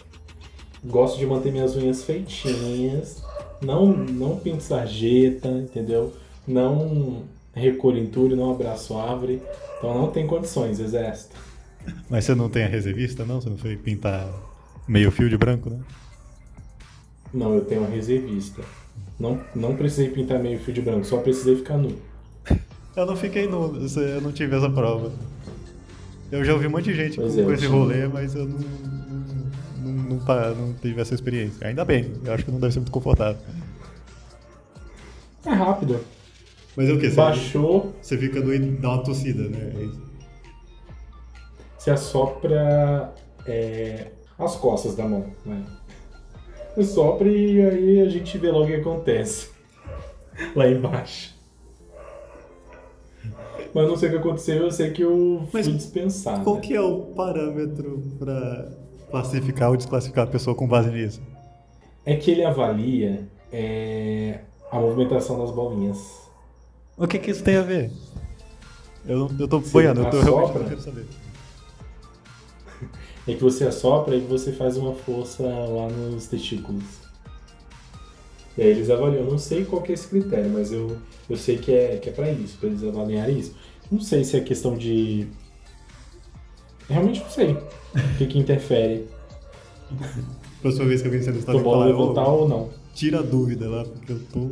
Gosto 0.84 1.18
de 1.18 1.26
manter 1.26 1.50
minhas 1.50 1.74
unhas 1.74 2.04
feitinhas. 2.04 3.22
Não, 3.60 3.86
não 3.86 4.36
pinto 4.36 4.62
sarjeta, 4.62 5.48
entendeu? 5.48 6.12
Não 6.46 7.24
recolho 7.54 7.98
entulho, 7.98 8.36
não 8.36 8.52
abraço 8.52 8.96
árvore. 8.96 9.42
Então 9.78 9.94
não 9.94 10.10
tem 10.10 10.26
condições, 10.26 10.80
exército. 10.80 11.36
Mas 12.08 12.24
você 12.24 12.34
não 12.34 12.48
tem 12.48 12.64
a 12.64 12.68
reservista, 12.68 13.24
não? 13.24 13.40
Você 13.40 13.50
não 13.50 13.58
foi 13.58 13.76
pintar 13.76 14.28
meio 14.86 15.10
fio 15.10 15.28
de 15.28 15.36
branco, 15.36 15.70
né? 15.70 15.78
Não, 17.32 17.54
eu 17.54 17.64
tenho 17.64 17.84
a 17.84 17.88
reservista. 17.88 18.62
Não, 19.18 19.40
não 19.54 19.76
precisei 19.76 20.10
pintar 20.10 20.38
meio 20.38 20.58
fio 20.60 20.72
de 20.72 20.80
branco, 20.80 21.04
só 21.04 21.18
precisei 21.18 21.56
ficar 21.56 21.76
nu. 21.76 21.96
Eu 22.96 23.06
não 23.06 23.16
fiquei 23.16 23.46
nu, 23.46 23.76
eu 23.96 24.20
não 24.20 24.32
tive 24.32 24.56
essa 24.56 24.70
prova. 24.70 25.12
Eu 26.30 26.44
já 26.44 26.52
ouvi 26.52 26.66
um 26.66 26.70
monte 26.70 26.86
de 26.86 26.94
gente 26.94 27.16
pois 27.16 27.34
com, 27.34 27.50
é, 27.50 27.54
esse 27.54 27.66
rolê, 27.66 28.06
mas 28.08 28.34
eu 28.34 28.46
não, 28.46 28.58
não, 29.88 30.16
não, 30.16 30.54
não, 30.54 30.74
tive 30.74 31.00
essa 31.00 31.14
experiência. 31.14 31.66
Ainda 31.66 31.84
bem, 31.84 32.12
eu 32.24 32.32
acho 32.32 32.44
que 32.44 32.50
não 32.50 32.60
deve 32.60 32.72
ser 32.72 32.80
muito 32.80 32.92
confortável. 32.92 33.40
É 35.44 35.50
rápido. 35.50 36.00
Mas 36.76 36.88
é 36.88 36.92
o 36.92 36.98
que? 37.00 37.08
Baixou. 37.10 37.94
Você 38.00 38.16
fica 38.16 38.40
doido 38.40 38.80
dá 38.80 38.90
uma 38.90 39.02
tossida, 39.02 39.48
né? 39.48 39.72
É 39.74 40.08
você 41.78 41.92
assopra 41.92 43.14
é, 43.46 44.08
as 44.38 44.56
costas 44.56 44.94
da 44.94 45.04
mão, 45.04 45.26
né? 45.46 45.64
Você 46.74 46.84
sopra 46.84 47.28
e 47.28 47.62
aí 47.62 48.00
a 48.00 48.08
gente 48.08 48.36
vê 48.36 48.50
logo 48.50 48.64
o 48.64 48.66
que 48.66 48.74
acontece 48.74 49.50
lá 50.54 50.68
embaixo. 50.68 51.34
Mas 53.72 53.88
não 53.88 53.96
sei 53.96 54.08
o 54.08 54.12
que 54.12 54.18
aconteceu, 54.18 54.56
eu 54.64 54.70
sei 54.70 54.90
que 54.90 55.02
eu 55.02 55.46
fui 55.50 55.60
Mas 55.60 55.68
dispensado. 55.68 56.42
Qual 56.42 56.56
né? 56.56 56.62
que 56.62 56.74
é 56.74 56.80
o 56.80 57.02
parâmetro 57.14 58.02
para 58.18 58.76
classificar 59.10 59.70
ou 59.70 59.76
desclassificar 59.76 60.24
a 60.24 60.30
pessoa 60.30 60.54
com 60.54 60.66
base 60.66 60.90
nisso? 60.90 61.20
É 62.04 62.16
que 62.16 62.30
ele 62.30 62.44
avalia 62.44 63.28
é, 63.52 64.40
a 64.70 64.78
movimentação 64.78 65.38
das 65.38 65.50
bolinhas. 65.50 65.98
O 66.96 67.06
que 67.06 67.18
que 67.18 67.30
isso 67.30 67.44
tem 67.44 67.56
a 67.56 67.62
ver? 67.62 67.90
Eu, 69.06 69.30
eu 69.38 69.48
tô 69.48 69.60
boiando, 69.60 70.02
eu 70.02 70.10
tô 70.10 70.20
realmente 70.20 70.58
não 70.58 70.68
quero 70.68 70.80
saber. 70.80 71.06
É 73.26 73.34
que 73.34 73.42
você 73.42 73.64
assopra 73.64 74.16
e 74.16 74.20
você 74.20 74.52
faz 74.52 74.76
uma 74.76 74.94
força 74.94 75.42
lá 75.42 75.88
nos 75.88 76.26
testículos. 76.26 76.82
E 78.56 78.62
aí 78.62 78.68
eles 78.68 78.90
avaliam. 78.90 79.22
Eu 79.22 79.30
não 79.30 79.38
sei 79.38 79.64
qual 79.64 79.82
que 79.82 79.92
é 79.92 79.94
esse 79.94 80.08
critério, 80.08 80.50
mas 80.50 80.72
eu, 80.72 80.96
eu 81.28 81.36
sei 81.36 81.58
que 81.58 81.72
é, 81.72 81.98
que 81.98 82.08
é 82.08 82.12
pra 82.12 82.30
isso, 82.32 82.58
pra 82.58 82.68
eles 82.68 82.82
avaliarem 82.82 83.38
isso. 83.38 83.54
Não 83.90 84.00
sei 84.00 84.24
se 84.24 84.36
é 84.36 84.40
questão 84.40 84.76
de. 84.76 85.28
Realmente 86.88 87.20
não 87.20 87.30
sei 87.30 87.52
o 87.52 88.16
que, 88.16 88.26
que 88.26 88.38
interfere. 88.38 89.06
Próxima 90.62 90.86
vez 90.86 91.02
que 91.02 91.08
alguém 91.08 91.22
se 91.22 91.28
alistar, 91.28 91.54
Tô 91.54 91.60
bom 91.62 91.72
falar, 91.72 91.86
levantar 91.86 92.28
"Ô, 92.28 92.40
ou 92.42 92.48
não. 92.48 92.70
tira 92.94 93.18
a 93.20 93.22
dúvida 93.22 93.68
lá, 93.68 93.84
porque 93.84 94.12
eu 94.12 94.20
tô. 94.32 94.50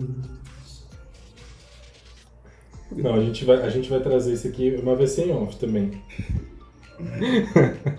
Não, 2.92 3.14
a 3.14 3.20
gente 3.20 3.44
vai, 3.44 3.56
a 3.62 3.70
gente 3.70 3.90
vai 3.90 4.00
trazer 4.00 4.32
isso 4.34 4.46
aqui, 4.46 4.80
mas 4.82 4.96
vai 4.96 5.06
ser 5.06 5.28
em 5.28 5.32
off 5.32 5.56
também. 5.56 5.90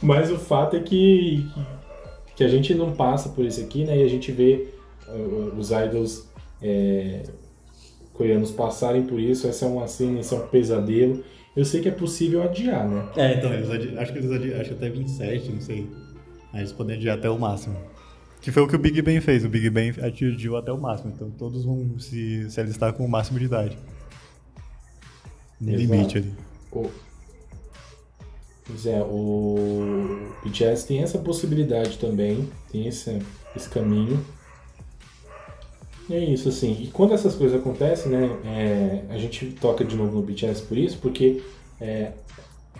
mas 0.00 0.30
o 0.30 0.38
fato 0.38 0.76
é 0.76 0.80
que, 0.80 1.46
que 2.34 2.42
a 2.42 2.48
gente 2.48 2.74
não 2.74 2.92
passa 2.92 3.28
por 3.30 3.44
isso 3.44 3.60
aqui, 3.60 3.84
né? 3.84 3.98
E 3.98 4.02
a 4.02 4.08
gente 4.08 4.32
vê 4.32 4.68
uh, 5.08 5.54
os 5.58 5.70
idols 5.70 6.26
é, 6.62 7.22
coreanos 8.14 8.50
passarem 8.50 9.02
por 9.04 9.20
isso. 9.20 9.46
Essa 9.46 9.66
é 9.66 9.68
uma 9.68 9.86
cena, 9.86 10.20
esse 10.20 10.34
é 10.34 10.38
um 10.38 10.46
pesadelo. 10.46 11.22
Eu 11.56 11.64
sei 11.64 11.80
que 11.80 11.88
é 11.88 11.92
possível 11.92 12.42
adiar, 12.42 12.86
né? 12.86 13.08
É, 13.16 13.34
então, 13.34 13.52
eles 13.52 13.70
adi... 13.70 13.96
acho 13.96 14.12
que 14.12 14.18
eles 14.18 14.54
acho 14.60 14.68
que 14.68 14.74
até 14.74 14.90
27, 14.90 15.52
não 15.52 15.60
sei. 15.60 15.90
Aí 16.52 16.60
eles 16.60 16.72
podem 16.72 16.96
adiar 16.96 17.16
até 17.16 17.30
o 17.30 17.38
máximo. 17.38 17.76
Que 18.42 18.52
foi 18.52 18.62
o 18.62 18.68
que 18.68 18.76
o 18.76 18.78
Big 18.78 19.00
Ben 19.00 19.20
fez. 19.20 19.44
O 19.44 19.48
Big 19.48 19.70
Ben 19.70 19.94
atingiu 20.02 20.56
até 20.56 20.70
o 20.70 20.78
máximo. 20.78 21.12
Então 21.14 21.30
todos 21.30 21.64
vão 21.64 21.98
se, 21.98 22.48
se 22.50 22.60
alistar 22.60 22.92
com 22.92 23.04
o 23.04 23.08
máximo 23.08 23.38
de 23.38 23.46
idade. 23.46 23.78
No 25.58 25.72
Exato. 25.72 25.82
limite 25.82 26.18
ali. 26.18 26.34
O... 26.70 26.90
Pois 28.66 28.84
é, 28.84 29.00
o 29.00 30.28
BTS 30.44 30.86
tem 30.86 31.02
essa 31.02 31.18
possibilidade 31.18 31.98
também, 31.98 32.48
tem 32.70 32.86
esse, 32.88 33.18
esse 33.54 33.68
caminho. 33.68 34.22
É 36.08 36.18
isso, 36.18 36.48
assim. 36.48 36.80
E 36.80 36.86
quando 36.88 37.14
essas 37.14 37.34
coisas 37.34 37.58
acontecem, 37.58 38.12
né, 38.12 38.38
é, 38.44 39.04
a 39.12 39.18
gente 39.18 39.46
toca 39.60 39.84
de 39.84 39.96
novo 39.96 40.16
no 40.16 40.22
BTS 40.22 40.62
por 40.62 40.78
isso, 40.78 40.98
porque 40.98 41.42
é, 41.80 42.12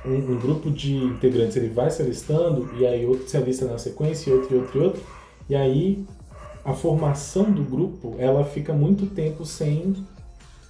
um, 0.04 0.14
um 0.14 0.38
grupo 0.38 0.70
de 0.70 0.94
integrantes 0.94 1.56
ele 1.56 1.68
vai 1.68 1.90
se 1.90 2.02
alistando, 2.02 2.70
e 2.78 2.86
aí 2.86 3.04
outro 3.04 3.28
se 3.28 3.36
alista 3.36 3.66
na 3.66 3.78
sequência, 3.78 4.30
e 4.30 4.32
outro, 4.32 4.54
e 4.54 4.58
outro, 4.58 4.78
e 4.78 4.82
outro. 4.82 5.02
E 5.48 5.54
aí 5.56 6.06
a 6.64 6.72
formação 6.72 7.50
do 7.50 7.62
grupo, 7.62 8.16
ela 8.18 8.44
fica 8.44 8.72
muito 8.72 9.06
tempo 9.06 9.44
sem, 9.44 9.94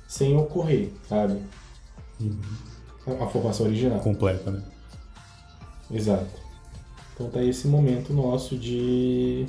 sem 0.06 0.36
ocorrer, 0.36 0.90
sabe? 1.08 1.40
A, 3.06 3.24
a 3.24 3.26
formação 3.28 3.66
original. 3.66 4.00
Completa, 4.00 4.50
né? 4.50 4.62
Exato. 5.90 6.28
Então 7.14 7.30
tá 7.30 7.42
esse 7.42 7.66
momento 7.66 8.12
nosso 8.12 8.58
de. 8.58 9.46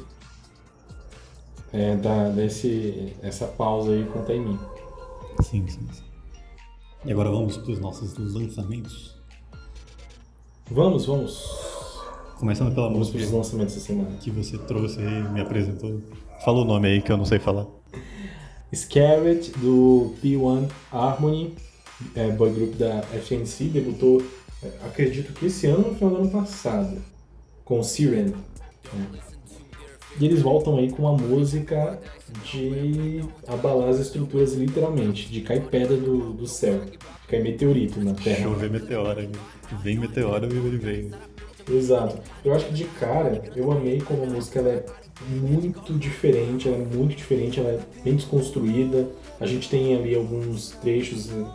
É, 1.74 1.96
da, 1.98 2.30
desse, 2.30 3.14
essa 3.22 3.46
pausa 3.46 3.92
aí 3.92 4.06
com 4.06 4.20
o 4.20 4.24
Taimi. 4.24 4.58
Sim, 5.44 5.68
sim, 5.68 5.86
sim. 5.92 6.04
E 7.06 7.12
agora 7.12 7.30
vamos 7.30 7.58
para 7.58 7.72
os 7.72 7.80
nossos 7.80 8.18
lançamentos. 8.18 9.16
Vamos, 10.72 11.06
vamos. 11.06 11.44
Começando 12.40 12.74
pela 12.74 12.90
Vamos 12.90 13.10
para 13.10 13.18
os 13.18 13.22
música 13.24 13.38
lançamentos 13.38 13.74
dessa 13.76 13.86
semana. 13.88 14.18
que 14.18 14.32
você 14.32 14.58
trouxe 14.58 15.00
aí, 15.00 15.24
me 15.32 15.42
apresentou. 15.42 16.02
Fala 16.44 16.60
o 16.62 16.66
nome 16.66 16.88
aí 16.88 17.02
que 17.02 17.12
eu 17.12 17.18
não 17.18 17.26
sei 17.26 17.40
falar. 17.40 17.66
Scared, 18.74 19.52
do 19.58 20.14
P1 20.24 20.70
Harmony, 20.92 21.56
é, 22.16 22.30
boy 22.32 22.52
group 22.52 22.76
da 22.76 23.02
FNC, 23.14 23.66
debutou, 23.70 24.22
é, 24.62 24.68
acredito 24.86 25.34
que 25.34 25.46
esse 25.46 25.68
ano, 25.68 25.90
no 25.90 25.96
final 25.96 26.10
do 26.12 26.18
ano 26.18 26.30
passado, 26.30 27.02
com 27.64 27.82
Siren. 27.82 28.34
né? 28.94 29.08
E 30.20 30.26
eles 30.26 30.42
voltam 30.42 30.78
aí 30.78 30.92
com 30.92 31.04
uma 31.04 31.14
música 31.14 32.00
de 32.44 33.22
abalar 33.48 33.90
as 33.90 34.00
estruturas 34.00 34.54
literalmente, 34.54 35.30
de 35.30 35.42
cair 35.42 35.62
pedra 35.62 35.96
do, 35.96 36.34
do 36.34 36.48
céu, 36.48 36.80
de 36.86 36.98
cair 37.28 37.44
meteorito 37.44 38.00
na 38.04 38.14
Terra. 38.14 38.44
Chover 38.44 38.70
meteora. 38.70 39.30
Vem 39.84 39.98
meteora 39.98 40.48
ele 40.48 40.78
veio. 40.78 41.12
Exato. 41.70 42.18
Eu 42.44 42.54
acho 42.54 42.66
que 42.66 42.74
de 42.74 42.86
cara, 42.86 43.44
eu 43.56 43.72
amei 43.72 44.02
como 44.02 44.24
a 44.24 44.26
música 44.26 44.60
ela 44.60 44.70
é 44.70 44.86
muito 45.30 45.94
diferente, 45.94 46.68
ela 46.68 46.78
é 46.78 46.96
muito 46.96 47.16
diferente, 47.16 47.60
ela 47.60 47.70
é 47.70 47.80
bem 48.04 48.16
desconstruída. 48.16 49.08
A 49.40 49.46
gente 49.46 49.70
tem 49.70 49.96
ali 49.96 50.16
alguns 50.16 50.72
trechos 50.82 51.28
né, 51.28 51.46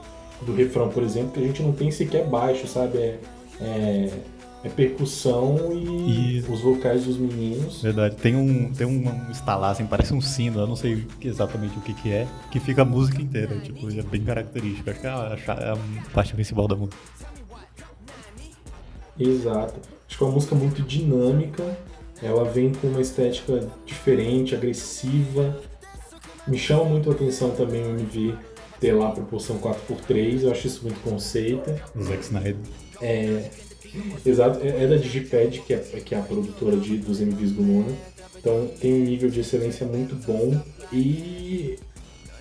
do 0.43 0.55
refrão, 0.55 0.89
por 0.89 1.03
exemplo, 1.03 1.33
que 1.33 1.41
a 1.41 1.47
gente 1.47 1.63
não 1.63 1.73
tem 1.73 1.91
sequer 1.91 2.27
baixo, 2.27 2.67
sabe? 2.67 2.99
É, 2.99 3.19
é, 3.61 4.11
é 4.65 4.69
percussão 4.69 5.73
e, 5.73 6.39
E- 6.39 6.45
os 6.49 6.61
vocais 6.61 7.05
dos 7.05 7.17
meninos. 7.19 7.83
Verdade. 7.83 8.17
Tem 8.17 8.37
um, 8.37 8.73
tem 8.73 8.87
um 8.87 9.31
estalar, 9.31 9.73
assim, 9.73 9.85
parece 9.87 10.15
um 10.15 10.21
sino, 10.21 10.61
eu 10.61 10.67
não 10.67 10.77
sei 10.77 11.05
exatamente 11.21 11.77
o 11.79 11.81
que 11.81 11.93
que 11.95 12.13
é, 12.13 12.27
que 12.51 12.61
fica 12.61 12.83
a 12.83 12.85
música 12.85 13.21
inteira, 13.21 13.59
tipo, 13.61 13.89
é 13.91 14.03
bem 14.03 14.23
característico. 14.23 14.89
Acho 14.91 15.01
que 15.01 15.07
é 15.07 15.11
a, 15.11 15.37
é 15.59 15.71
a 15.73 16.11
parte 16.13 16.33
principal 16.35 16.69
da 16.69 16.77
música. 16.77 16.97
Exato. 19.19 19.81
Acho 20.09 20.19
que 20.19 20.25
é 20.25 20.27
uma 20.27 20.33
música 20.35 20.55
muito 20.55 20.83
dinâmica. 20.83 21.77
Ela 22.23 22.45
vem 22.45 22.73
com 22.73 22.87
uma 22.87 23.01
estética 23.01 23.69
diferente, 23.85 24.55
agressiva. 24.55 25.61
Me 26.47 26.57
chama 26.59 26.85
muito 26.85 27.11
a 27.11 27.13
atenção 27.15 27.51
também 27.51 27.83
o 27.83 27.91
MV 27.99 28.35
ter 28.81 28.93
lá 28.93 29.09
a 29.09 29.13
proporção 29.13 29.59
4x3. 29.59 30.43
Eu 30.43 30.51
acho 30.53 30.67
isso 30.67 30.83
muito 30.83 31.01
conceito. 31.03 31.69
Zack 32.01 32.23
Snyder. 32.23 32.57
É, 33.01 33.51
exato. 34.25 34.61
É 34.63 34.85
é 34.85 34.87
da 34.87 34.97
Digipad, 34.97 35.61
que 35.61 35.75
é, 35.75 35.79
que 35.79 36.15
é 36.15 36.19
a 36.19 36.23
produtora 36.23 36.77
de, 36.77 36.97
dos 36.99 37.21
MVs 37.21 37.53
do 37.53 37.63
Luna. 37.63 37.93
Então 38.39 38.69
tem 38.81 38.93
um 38.95 39.05
nível 39.05 39.31
de 39.31 39.41
excelência 39.41 39.87
muito 39.87 40.15
bom. 40.27 40.61
E 40.93 41.79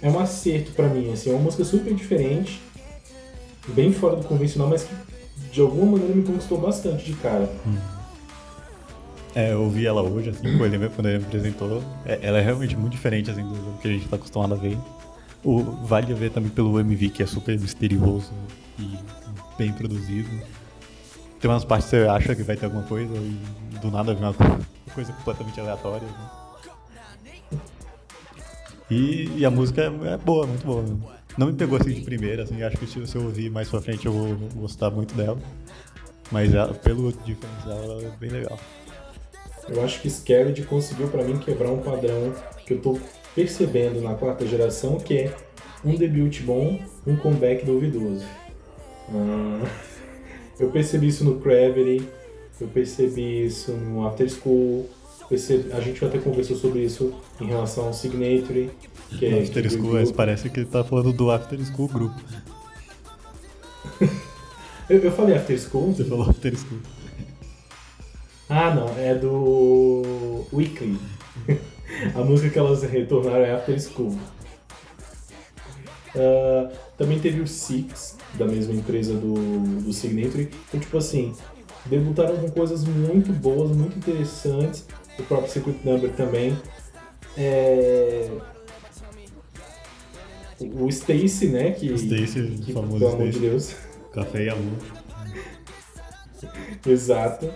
é 0.01 0.09
um 0.09 0.19
acerto 0.19 0.71
pra 0.71 0.87
mim. 0.87 1.11
Assim, 1.11 1.29
é 1.29 1.33
uma 1.33 1.43
música 1.43 1.63
super 1.63 1.93
diferente. 1.93 2.61
Bem 3.69 3.93
fora 3.93 4.15
do 4.15 4.23
convencional, 4.27 4.69
mas 4.69 4.83
que 4.83 4.93
de 5.51 5.61
alguma 5.61 5.91
maneira 5.93 6.15
me 6.15 6.23
conquistou 6.23 6.57
bastante 6.59 7.05
de 7.05 7.13
cara. 7.13 7.49
É, 9.35 9.53
eu 9.53 9.69
vi 9.69 9.85
ela 9.85 10.01
hoje, 10.01 10.29
assim, 10.29 10.57
quando 10.57 10.65
ele 10.73 10.77
me 10.77 10.85
apresentou. 10.85 11.81
É- 12.05 12.19
ela 12.21 12.39
é 12.39 12.41
realmente 12.41 12.75
muito 12.75 12.91
diferente, 12.93 13.29
assim, 13.31 13.43
do 13.43 13.77
que 13.81 13.87
a 13.87 13.91
gente 13.91 14.07
tá 14.07 14.15
acostumado 14.15 14.53
a 14.53 14.57
ver. 14.57 14.77
O, 15.43 15.61
vale 15.85 16.11
a 16.11 16.15
ver 16.15 16.31
também 16.31 16.49
pelo 16.51 16.79
MV, 16.79 17.09
que 17.09 17.23
é 17.23 17.25
super 17.25 17.57
misterioso 17.59 18.31
e 18.79 18.97
bem 19.57 19.71
produzido. 19.71 20.29
Tem 21.41 21.49
umas 21.49 21.65
partes 21.65 21.89
que 21.89 21.97
você 21.97 22.07
acha 22.07 22.35
que 22.35 22.43
vai 22.43 22.55
ter 22.55 22.65
alguma 22.65 22.83
coisa 22.83 23.11
e 23.15 23.79
do 23.79 23.89
nada 23.89 24.13
vem 24.13 24.23
uma 24.23 24.35
coisa 24.93 25.11
completamente 25.11 25.59
aleatória. 25.59 26.07
né? 26.07 27.59
E, 28.91 29.31
e 29.37 29.45
a 29.45 29.49
música 29.49 29.81
é, 29.81 30.13
é 30.13 30.17
boa, 30.17 30.45
muito 30.45 30.65
boa. 30.65 30.85
Não 31.37 31.47
me 31.47 31.53
pegou 31.53 31.79
assim 31.79 31.93
de 31.93 32.01
primeira, 32.01 32.43
assim, 32.43 32.61
acho 32.61 32.77
que 32.77 32.85
se 32.85 33.15
eu 33.15 33.23
ouvir 33.23 33.49
mais 33.49 33.69
pra 33.69 33.81
frente 33.81 34.05
eu 34.05 34.11
vou 34.11 34.35
gostar 34.53 34.91
muito 34.91 35.15
dela. 35.15 35.39
Mas 36.31 36.53
ela, 36.53 36.73
pelo 36.73 37.11
diferencial, 37.11 37.83
ela 37.83 38.03
é 38.03 38.11
bem 38.19 38.29
legal. 38.29 38.59
Eu 39.67 39.83
acho 39.83 40.01
que 40.01 40.09
Scared 40.09 40.61
conseguiu 40.63 41.07
pra 41.07 41.23
mim 41.23 41.37
quebrar 41.37 41.71
um 41.71 41.81
padrão 41.81 42.33
que 42.65 42.73
eu 42.73 42.81
tô 42.81 42.99
percebendo 43.33 44.01
na 44.01 44.13
quarta 44.13 44.45
geração, 44.45 44.99
que 44.99 45.17
é 45.17 45.35
um 45.83 45.95
debut 45.95 46.41
bom, 46.41 46.79
um 47.07 47.15
comeback 47.15 47.65
duvidoso. 47.65 48.25
Ah, 49.09 49.65
eu 50.61 50.69
percebi 50.69 51.07
isso 51.07 51.23
no 51.23 51.35
Gravity, 51.39 52.07
eu 52.59 52.67
percebi 52.67 53.45
isso 53.45 53.71
no 53.71 54.05
After 54.07 54.29
School, 54.29 54.89
percebi- 55.27 55.71
a 55.73 55.79
gente 55.79 56.03
até 56.05 56.17
conversou 56.19 56.55
sobre 56.55 56.83
isso 56.83 57.13
em 57.39 57.45
relação 57.47 57.85
ao 57.87 57.93
Signatory, 57.93 58.69
que 59.17 59.25
é 59.25 59.41
After 59.41 59.63
que 59.63 59.69
School, 59.69 59.93
mas 59.93 60.11
parece 60.11 60.49
que 60.49 60.59
ele 60.59 60.67
tá 60.69 60.83
falando 60.83 61.11
do 61.13 61.31
After 61.31 61.59
School 61.65 61.87
Group. 61.87 62.13
Eu, 64.89 64.99
eu 64.99 65.11
falei 65.11 65.35
After 65.35 65.57
School? 65.59 65.93
Você 65.93 66.03
falou 66.05 66.29
After 66.29 66.55
School. 66.57 66.79
Ah, 68.49 68.73
não, 68.75 68.89
é 68.97 69.15
do 69.15 70.45
Weekly. 70.51 70.97
A 72.15 72.19
música 72.23 72.49
que 72.49 72.59
elas 72.59 72.83
retornaram 72.83 73.45
é 73.45 73.53
After 73.53 73.79
School. 73.79 74.17
Ah, 76.15 76.69
também 76.97 77.19
teve 77.19 77.39
o 77.41 77.47
Six, 77.47 78.17
da 78.35 78.45
mesma 78.45 78.73
empresa 78.73 79.13
do, 79.13 79.33
do 79.81 79.93
Signatory. 79.93 80.49
Então, 80.67 80.79
tipo 80.79 80.97
assim, 80.97 81.33
debutaram 81.85 82.37
com 82.37 82.49
coisas 82.51 82.85
muito 82.85 83.31
boas, 83.33 83.75
muito 83.75 83.97
interessantes. 83.97 84.85
O 85.19 85.23
próprio 85.23 85.51
Secret 85.51 85.77
Number 85.83 86.11
também. 86.11 86.57
É... 87.37 88.29
O 90.59 90.87
Stacy, 90.89 91.47
né? 91.47 91.71
Que, 91.71 91.91
Stacy, 91.93 92.59
que, 92.63 92.71
o 92.71 92.75
famoso 92.75 92.99
pelo 92.99 93.13
amor 93.13 93.29
de. 93.29 93.39
Deus. 93.39 93.75
Café 94.13 94.45
e 94.45 94.49
amor. 94.49 94.77
Exato. 96.85 97.49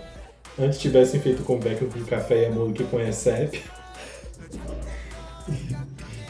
Antes 0.58 0.78
tivessem 0.78 1.20
feito 1.20 1.42
comeback 1.42 1.84
com 1.84 2.04
Café 2.04 2.42
e 2.42 2.46
Amor 2.46 2.72
que 2.72 2.84
com 2.84 3.00
ESEP. 3.00 3.62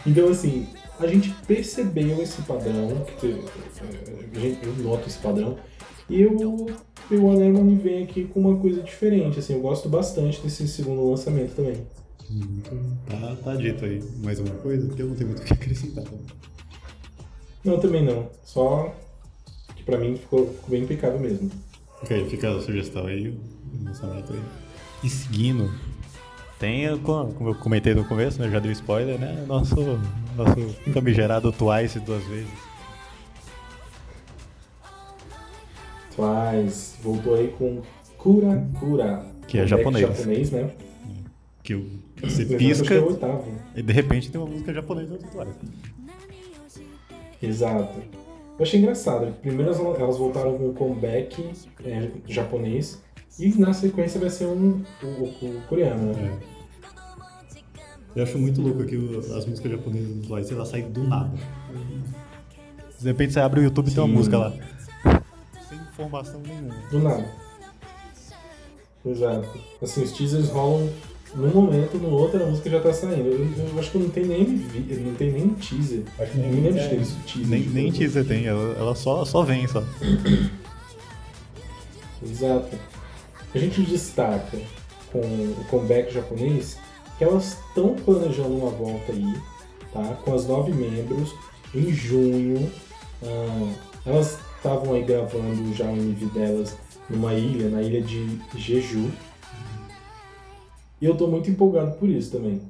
Então, 0.06 0.28
assim, 0.28 0.68
a 0.98 1.06
gente 1.06 1.30
percebeu 1.46 2.22
esse 2.22 2.40
padrão, 2.42 3.04
que, 3.20 3.26
eh, 3.26 4.28
a 4.34 4.38
gente- 4.38 4.64
eu 4.64 4.74
noto 4.76 5.06
esse 5.08 5.18
padrão, 5.18 5.56
e 6.08 6.24
o 6.26 6.66
o 7.08 7.24
One 7.24 7.40
Harmony 7.46 7.76
vem 7.76 8.02
aqui 8.02 8.24
com 8.24 8.40
uma 8.40 8.56
coisa 8.56 8.82
diferente, 8.82 9.38
assim, 9.38 9.52
eu 9.52 9.60
gosto 9.60 9.88
bastante 9.88 10.40
desse 10.42 10.66
segundo 10.66 11.08
lançamento 11.08 11.54
também. 11.54 11.86
Tá, 13.06 13.36
tá 13.44 13.54
dito 13.54 13.84
aí. 13.84 14.02
Mais 14.24 14.40
alguma 14.40 14.56
coisa? 14.58 14.92
Que 14.92 15.02
eu 15.02 15.06
não 15.06 15.14
tenho 15.14 15.28
muito 15.28 15.40
o 15.42 15.44
que 15.44 15.52
acrescentar. 15.52 16.02
Não, 17.64 17.78
também 17.78 18.04
não. 18.04 18.28
Só 18.44 18.92
que 19.76 19.84
pra 19.84 19.98
mim 19.98 20.16
ficou, 20.16 20.48
ficou 20.52 20.70
bem 20.70 20.82
impecável 20.82 21.20
mesmo. 21.20 21.48
Ok, 22.02 22.28
fica 22.28 22.50
a 22.56 22.60
sugestão 22.60 23.06
aí, 23.06 23.28
o 23.28 23.84
lançamento 23.84 24.32
aí. 24.32 24.40
E 25.04 25.08
seguindo, 25.08 25.70
tem, 26.58 26.98
como 26.98 27.32
como 27.34 27.50
eu 27.50 27.54
comentei 27.54 27.94
no 27.94 28.04
começo, 28.04 28.40
né? 28.40 28.50
Já 28.50 28.58
dei 28.58 28.72
spoiler, 28.72 29.16
né? 29.18 29.44
Nosso, 29.46 29.76
nosso 30.36 30.68
famigerado 30.92 31.50
Twice 31.52 31.98
duas 32.00 32.22
vezes. 32.24 32.48
Twice 36.14 36.96
voltou 37.02 37.34
aí 37.34 37.48
com 37.58 37.82
Kura 38.18 38.66
Kura. 38.78 39.26
Que 39.46 39.58
é 39.58 39.66
japonês. 39.66 40.08
japonês, 40.16 40.50
né? 40.50 40.70
Que 41.62 41.74
você 42.22 42.44
pisca 42.44 42.94
é 42.94 43.00
o 43.00 43.18
e 43.74 43.82
de 43.82 43.92
repente 43.92 44.30
tem 44.30 44.40
uma 44.40 44.48
música 44.48 44.72
japonesa 44.72 45.18
do 45.18 45.24
Twice. 45.24 45.58
Exato. 47.42 47.98
Eu 48.58 48.62
achei 48.62 48.80
engraçado. 48.80 49.32
Primeiro 49.42 49.72
elas- 49.72 50.16
voltaram 50.16 50.56
com 50.56 50.68
um 50.70 50.74
comeback 50.74 51.50
é, 51.84 52.08
japonês 52.26 53.02
e 53.38 53.48
na 53.60 53.72
sequência 53.74 54.18
vai 54.18 54.30
ser 54.30 54.46
um, 54.46 54.82
o, 55.02 55.06
o- 55.06 55.58
o 55.58 55.62
coreano, 55.68 56.12
né? 56.14 56.32
É. 56.52 56.55
Eu 58.16 58.22
acho 58.22 58.38
muito 58.38 58.60
louco 58.62 58.82
que 58.84 58.96
o- 58.96 59.18
as 59.36 59.44
músicas 59.46 59.70
japonesas 59.72 60.08
do 60.08 60.26
Twice 60.26 60.52
elas 60.52 60.68
saem 60.68 60.90
do 60.90 61.04
nada. 61.04 61.30
De 62.98 63.04
repente 63.06 63.34
você 63.34 63.40
abre 63.40 63.60
o 63.60 63.62
YouTube 63.62 63.88
e 63.88 63.94
tem 63.94 64.02
uma 64.02 64.12
música 64.12 64.38
lá. 64.38 64.52
Sem 65.68 65.78
informação 65.78 66.40
nenhuma. 66.40 66.74
Do 66.90 66.98
nada. 67.00 67.30
Exato. 69.04 69.48
Assim, 69.82 70.02
os 70.02 70.12
teasers 70.12 70.48
rolam 70.48 70.88
num 71.34 71.50
momento, 71.50 71.98
no 71.98 72.08
outro 72.08 72.42
a 72.42 72.46
música 72.46 72.70
já 72.70 72.80
tá 72.80 72.92
saindo. 72.92 73.28
Eu, 73.28 73.68
eu 73.74 73.78
acho 73.78 73.90
que 73.90 73.98
não 73.98 74.08
tem 74.08 74.24
nem 74.24 74.40
MV, 74.40 74.80
não 75.04 75.14
tem 75.14 75.30
nem 75.32 75.48
teaser. 75.50 76.02
Acho 76.18 76.32
que 76.32 76.38
nem 76.38 76.50
lembro 76.52 76.80
de 76.80 76.88
ter 76.88 76.98
visto 76.98 77.16
teaser. 77.26 77.48
Nem, 77.48 77.60
nem 77.68 77.92
teaser 77.92 78.24
tem, 78.26 78.46
ela, 78.46 78.74
ela 78.78 78.94
só, 78.94 79.24
só 79.26 79.42
vem 79.42 79.68
só. 79.68 79.84
Exato. 82.22 82.76
A 83.54 83.58
gente 83.58 83.82
destaca 83.82 84.58
com 85.12 85.18
o 85.20 85.64
comeback 85.70 86.12
japonês 86.12 86.78
que 87.18 87.24
elas 87.24 87.58
estão 87.68 87.94
planejando 87.94 88.54
uma 88.54 88.70
volta 88.70 89.12
aí, 89.12 89.34
tá? 89.92 90.14
Com 90.24 90.34
as 90.34 90.46
nove 90.46 90.72
membros 90.72 91.34
em 91.74 91.92
junho. 91.92 92.70
ah, 93.22 93.72
elas 94.04 94.38
estavam 94.56 94.94
aí 94.94 95.02
gravando 95.02 95.72
já 95.74 95.86
o 95.86 95.96
MV 95.96 96.26
delas 96.26 96.76
numa 97.10 97.34
ilha, 97.34 97.68
na 97.68 97.82
ilha 97.82 98.00
de 98.02 98.40
Jeju. 98.56 99.10
E 101.00 101.04
eu 101.04 101.14
tô 101.16 101.26
muito 101.26 101.50
empolgado 101.50 101.96
por 101.98 102.08
isso 102.08 102.32
também. 102.32 102.60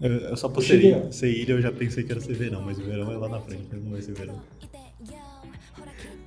Eu, 0.00 0.10
eu 0.12 0.36
só 0.36 0.48
por 0.48 0.62
Eu 0.62 0.66
ser, 0.68 0.82
ilha- 0.84 1.12
ser 1.12 1.30
ilha 1.30 1.52
eu 1.52 1.62
já 1.62 1.72
pensei 1.72 2.04
que 2.04 2.12
era 2.12 2.20
ser 2.20 2.34
verão, 2.34 2.62
mas 2.62 2.78
o 2.78 2.82
verão 2.82 3.10
é 3.12 3.16
lá 3.16 3.28
na 3.28 3.40
frente, 3.40 3.64
não 3.74 3.92
vai 3.92 4.02
ser 4.02 4.12
verão. 4.12 4.40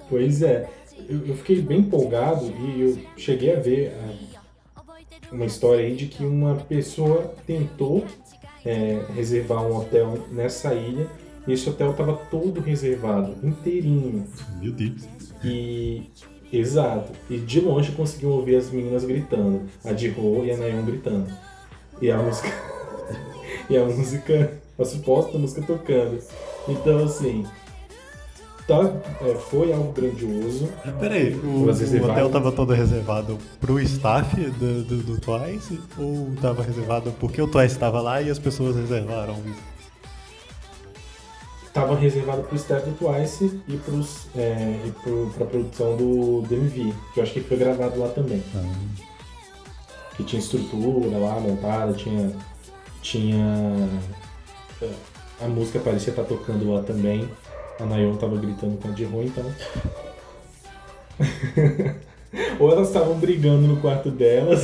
Pois 0.10 0.42
é, 0.42 0.70
eu, 1.10 1.26
eu 1.28 1.36
fiquei 1.38 1.62
bem 1.62 1.80
empolgado 1.80 2.46
e 2.46 2.82
eu 2.82 3.00
cheguei 3.18 3.56
a 3.56 3.60
ver 3.60 3.94
ah, 3.96 4.33
uma 5.34 5.46
história 5.46 5.84
aí 5.84 5.96
de 5.96 6.06
que 6.06 6.24
uma 6.24 6.56
pessoa 6.56 7.34
tentou 7.46 8.06
é, 8.66 9.04
reservar 9.16 9.66
um 9.66 9.76
hotel 9.76 10.20
nessa 10.32 10.74
ilha 10.74 11.10
e 11.48 11.54
esse 11.54 11.70
hotel 11.70 11.92
estava 11.92 12.14
todo 12.14 12.62
reservado, 12.62 13.36
inteirinho. 13.44 14.26
Meu 14.62 14.72
Deus. 14.72 15.04
E. 15.44 16.04
Exato. 16.52 17.12
E 17.30 17.38
de 17.38 17.60
longe 17.60 17.92
conseguiam 17.94 18.32
ouvir 18.34 18.56
as 18.56 18.70
meninas 18.70 19.04
gritando. 19.04 19.64
A 19.84 19.92
de 19.92 20.10
Ho 20.10 20.46
e 20.46 20.52
a 20.52 20.58
Nayeon 20.58 20.86
gritando. 20.86 21.28
E 22.02 22.12
a 22.12 22.18
música. 22.18 22.50
e 23.70 23.76
a 23.76 23.84
música. 23.84 24.62
A 24.78 24.86
suposta 24.86 25.38
música 25.38 25.62
tocando. 25.64 26.20
Então 26.68 27.04
assim. 27.04 27.46
Tá, 28.68 28.80
é, 29.22 29.36
foi 29.36 29.74
algo 29.74 29.92
grandioso. 29.92 30.70
Peraí, 31.00 31.36
o, 31.36 31.66
o 31.66 32.06
hotel 32.10 32.30
tava 32.30 32.50
todo 32.52 32.72
reservado 32.74 33.38
pro 33.60 33.78
staff 33.82 34.36
do, 34.52 34.84
do, 34.84 34.98
do 35.04 35.20
Twice 35.20 35.82
ou 35.98 36.32
tava 36.42 36.64
reservado 36.64 37.12
porque 37.20 37.42
o 37.42 37.48
Twice 37.48 37.78
tava 37.78 38.00
lá 38.02 38.22
e 38.22 38.30
as 38.30 38.40
pessoas 38.40 38.78
reservaram 38.78 39.36
isso? 39.46 39.74
Tava 41.74 41.96
reservado 41.96 42.44
pro 42.44 42.56
staff 42.56 42.90
do 42.90 42.96
Twice 42.96 43.60
e, 43.68 43.76
pros, 43.78 44.28
é, 44.36 44.80
e 44.86 44.92
pro, 45.04 45.30
pra 45.36 45.46
produção 45.46 45.98
do 45.98 46.44
DMV, 46.48 46.94
que 47.14 47.20
eu 47.20 47.24
acho 47.24 47.34
que 47.34 47.42
foi 47.42 47.58
gravado 47.58 48.00
lá 48.00 48.10
também. 48.10 48.42
Que 50.16 50.24
tinha 50.24 50.40
estrutura 50.40 51.18
lá 51.18 51.40
montada, 51.40 51.92
tinha. 51.94 52.32
Tinha. 53.02 53.90
é, 54.82 54.90
A 55.42 55.48
música 55.48 55.80
parecia 55.80 56.12
estar 56.12 56.24
tocando 56.24 56.72
lá 56.72 56.84
também. 56.84 57.28
A 57.84 57.86
Nayon 57.86 58.16
tava 58.16 58.38
gritando 58.38 58.78
com 58.78 58.88
a 58.88 58.92
Jiho, 58.96 59.24
então. 59.24 59.44
Ou 62.60 62.72
elas 62.72 62.88
estavam 62.88 63.20
brigando 63.20 63.68
no 63.68 63.78
quarto 63.82 64.10
delas. 64.10 64.64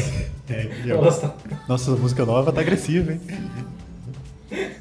É, 0.49 0.63
e 0.85 0.89
eu- 0.89 0.97
elas 0.97 1.19
tavam- 1.19 1.35
Nossa, 1.67 1.91
a 1.91 1.95
música 1.97 2.25
nova 2.25 2.51
tá 2.53 2.61
agressiva, 2.61 3.11
hein? 3.11 3.21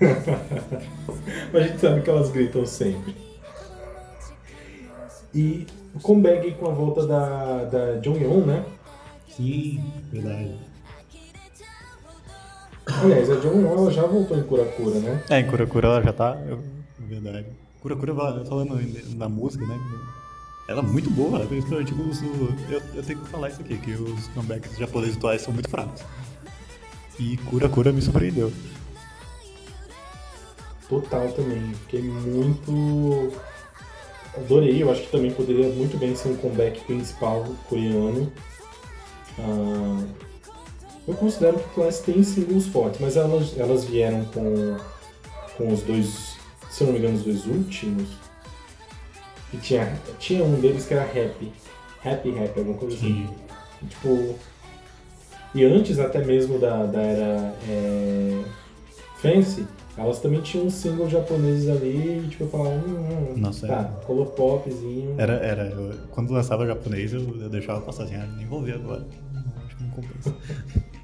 Mas 1.53 1.63
a 1.63 1.67
gente 1.67 1.81
sabe 1.81 2.01
que 2.03 2.09
elas 2.11 2.31
gritam 2.31 2.65
sempre. 2.65 3.15
E 5.35 5.67
o 5.95 6.01
comeback 6.01 6.53
com 6.53 6.69
a 6.69 6.73
volta 6.73 7.07
da, 7.07 7.65
da 7.65 8.01
Jonghyun, 8.01 8.47
né? 8.47 8.65
Sim, 9.29 9.85
verdade. 10.13 10.55
Aliás, 12.87 13.31
a 13.31 13.35
Jonghyun 13.41 13.67
ela 13.71 13.91
já 13.91 14.07
voltou 14.07 14.39
em 14.39 14.43
Kurakura, 14.43 14.99
né? 15.01 15.23
É, 15.29 15.41
em 15.41 15.47
Kurakura 15.47 15.89
ela 15.89 16.03
já 16.03 16.13
tá. 16.13 16.39
eu- 16.49 16.63
Verdade. 17.01 17.47
Kurakura, 17.81 18.13
va- 18.13 18.45
falando 18.45 18.79
na 19.17 19.29
música, 19.29 19.65
né? 19.67 19.79
Ela 20.69 20.81
é 20.83 20.87
muito 20.87 21.09
boa, 21.11 21.41
principalmente 21.47 21.95
os. 21.95 22.21
Eu, 22.23 22.83
eu 22.95 23.03
tenho 23.03 23.21
que 23.21 23.29
falar 23.29 23.49
isso 23.49 23.61
aqui, 23.61 23.79
que 23.79 23.93
os 23.93 24.27
comebacks 24.29 24.77
japoneses 24.77 25.17
atuais 25.17 25.41
são 25.43 25.53
muito 25.55 25.69
fracos. 25.71 26.03
E 27.19 27.37
Kurakura 27.39 27.93
me 27.93 28.03
surpreendeu. 28.03 28.53
Total 30.89 31.29
também. 31.33 31.73
Fiquei 31.85 32.03
muito. 32.03 33.33
Adorei, 34.37 34.83
eu 34.83 34.91
acho 34.91 35.03
que 35.03 35.11
também 35.11 35.33
poderia 35.33 35.69
muito 35.71 35.97
bem 35.99 36.15
ser 36.15 36.29
um 36.29 36.37
comeback 36.37 36.81
principal 36.85 37.45
coreano. 37.69 38.31
Ah, 39.39 40.05
eu 41.07 41.15
considero 41.15 41.59
que 41.59 41.81
o 41.81 41.83
Twice 41.85 42.03
tem 42.03 42.23
singles 42.23 42.67
fortes, 42.67 43.01
mas 43.01 43.17
elas, 43.17 43.57
elas 43.57 43.85
vieram 43.85 44.25
com, 44.27 44.77
com 45.57 45.73
os 45.73 45.83
dois, 45.83 46.37
se 46.79 46.85
eu 46.85 46.87
não 46.87 46.95
me 46.95 47.01
engano, 47.01 47.17
os 47.17 47.25
dois 47.25 47.47
últimos. 47.47 48.09
E 49.53 49.57
tinha, 49.57 49.99
tinha 50.19 50.45
um 50.45 50.61
deles 50.61 50.87
que 50.87 50.95
era 50.95 51.03
Happy. 51.03 51.53
Happy 52.05 52.31
Happy, 52.39 52.59
alguma 52.61 52.79
coisa 52.79 52.97
assim. 52.97 53.29
Tipo. 53.89 54.37
E 55.55 55.65
antes 55.65 55.99
até 55.99 56.25
mesmo 56.25 56.59
da, 56.59 56.85
da 56.87 57.01
era 57.01 57.55
é, 57.69 58.43
Fancy, 59.17 59.67
elas 59.97 60.21
também 60.21 60.41
tinham 60.43 60.67
uns 60.67 60.75
singles 60.75 61.11
japoneses 61.11 61.69
ali 61.69 62.23
e 62.25 62.29
tipo, 62.29 62.45
eu 62.45 62.49
falava, 62.51 62.71
hum, 62.77 63.33
hum, 63.35 63.35
Nossa, 63.39 63.67
tá, 63.67 63.91
é. 64.01 64.05
colou 64.05 64.27
popzinho. 64.27 65.15
Era, 65.19 65.33
era. 65.35 65.65
eu- 65.71 65.95
quando 66.11 66.31
lançava 66.31 66.67
japonês, 66.67 67.13
eu, 67.15 67.21
eu 67.41 67.49
deixava 67.49 67.81
passar 67.81 68.05
assim, 68.05 68.15
ah, 68.15 68.27
nem 68.37 68.47
vou 68.47 68.63
ver 68.63 68.75
agora. 68.75 69.05
Acho 69.67 69.77
que 69.77 69.83
não 69.83 69.91
compensa. 69.91 70.37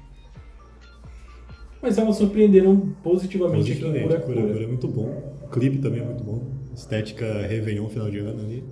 Mas 1.81 1.97
elas 1.97 2.15
surpreenderam 2.15 2.95
positivamente 3.03 3.71
aqui 3.71 3.81
em 3.81 3.83
Positivamente, 3.91 4.07
Kurakura. 4.07 4.41
Kurakura 4.41 4.63
é 4.63 4.67
muito 4.67 4.87
bom. 4.87 5.34
O 5.45 5.49
clipe 5.49 5.77
também 5.77 6.01
é 6.01 6.03
muito 6.03 6.23
bom. 6.23 6.51
Estética 6.73 7.25
Réveillon, 7.47 7.87
final 7.87 8.09
de 8.09 8.19
ano 8.19 8.41
ali. 8.41 8.63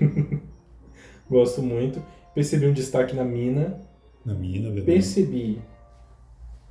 Gosto 1.28 1.62
muito. 1.62 2.02
Percebi 2.34 2.66
um 2.66 2.72
destaque 2.72 3.14
na 3.14 3.24
mina. 3.24 3.80
Na 4.24 4.34
minha, 4.34 4.60
na 4.62 4.68
verdade. 4.70 4.86
Percebi. 4.86 5.60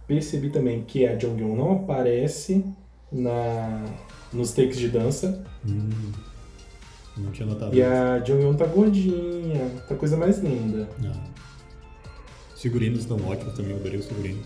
Percebi 0.07 0.49
também 0.49 0.83
que 0.83 1.05
a 1.05 1.17
Jonghyun 1.17 1.55
não 1.55 1.71
aparece 1.71 2.65
na, 3.11 3.85
nos 4.33 4.51
takes 4.51 4.77
de 4.77 4.89
dança. 4.89 5.45
Hum, 5.65 5.89
não 7.15 7.31
tinha 7.31 7.47
notado. 7.47 7.73
E 7.73 7.81
a 7.81 8.19
Jonghyun 8.19 8.55
tá 8.55 8.65
gordinha. 8.65 9.69
Tá 9.87 9.95
coisa 9.95 10.17
mais 10.17 10.39
linda. 10.39 10.89
Não. 10.99 11.13
Os 12.53 12.61
figurinos 12.61 13.01
estão 13.01 13.17
ótimos 13.25 13.53
também, 13.53 13.71
eu 13.71 13.77
adorei 13.77 13.99
os 13.99 14.07
figurinos. 14.07 14.45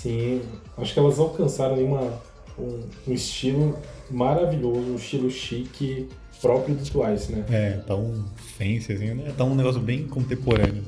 Sim, 0.00 0.40
acho 0.78 0.94
que 0.94 0.98
elas 0.98 1.18
alcançaram 1.18 1.74
ali 1.74 1.84
uma, 1.84 2.22
um, 2.58 2.80
um 3.06 3.12
estilo 3.12 3.78
maravilhoso, 4.10 4.92
um 4.92 4.96
estilo 4.96 5.30
chique 5.30 6.08
próprio 6.40 6.74
do 6.74 6.90
Twice, 6.90 7.30
né? 7.30 7.44
É, 7.50 7.72
tá 7.86 7.94
um 7.94 8.24
fancy, 8.56 8.94
assim, 8.94 9.12
né? 9.12 9.30
Tá 9.36 9.44
um 9.44 9.54
negócio 9.54 9.78
bem 9.78 10.06
contemporâneo. 10.08 10.82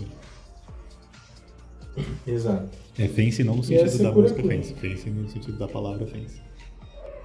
Exato. 2.27 2.71
É 2.99 3.07
fancy 3.07 3.45
não 3.45 3.57
no 3.57 3.63
sentido 3.63 4.03
da 4.03 4.13
música 4.13 4.41
Kurakura. 4.41 4.63
fancy, 4.63 4.75
fancy 4.77 5.11
no 5.11 5.29
sentido 5.29 5.59
da 5.59 5.69
palavra 5.69 6.07
fancy. 6.07 6.41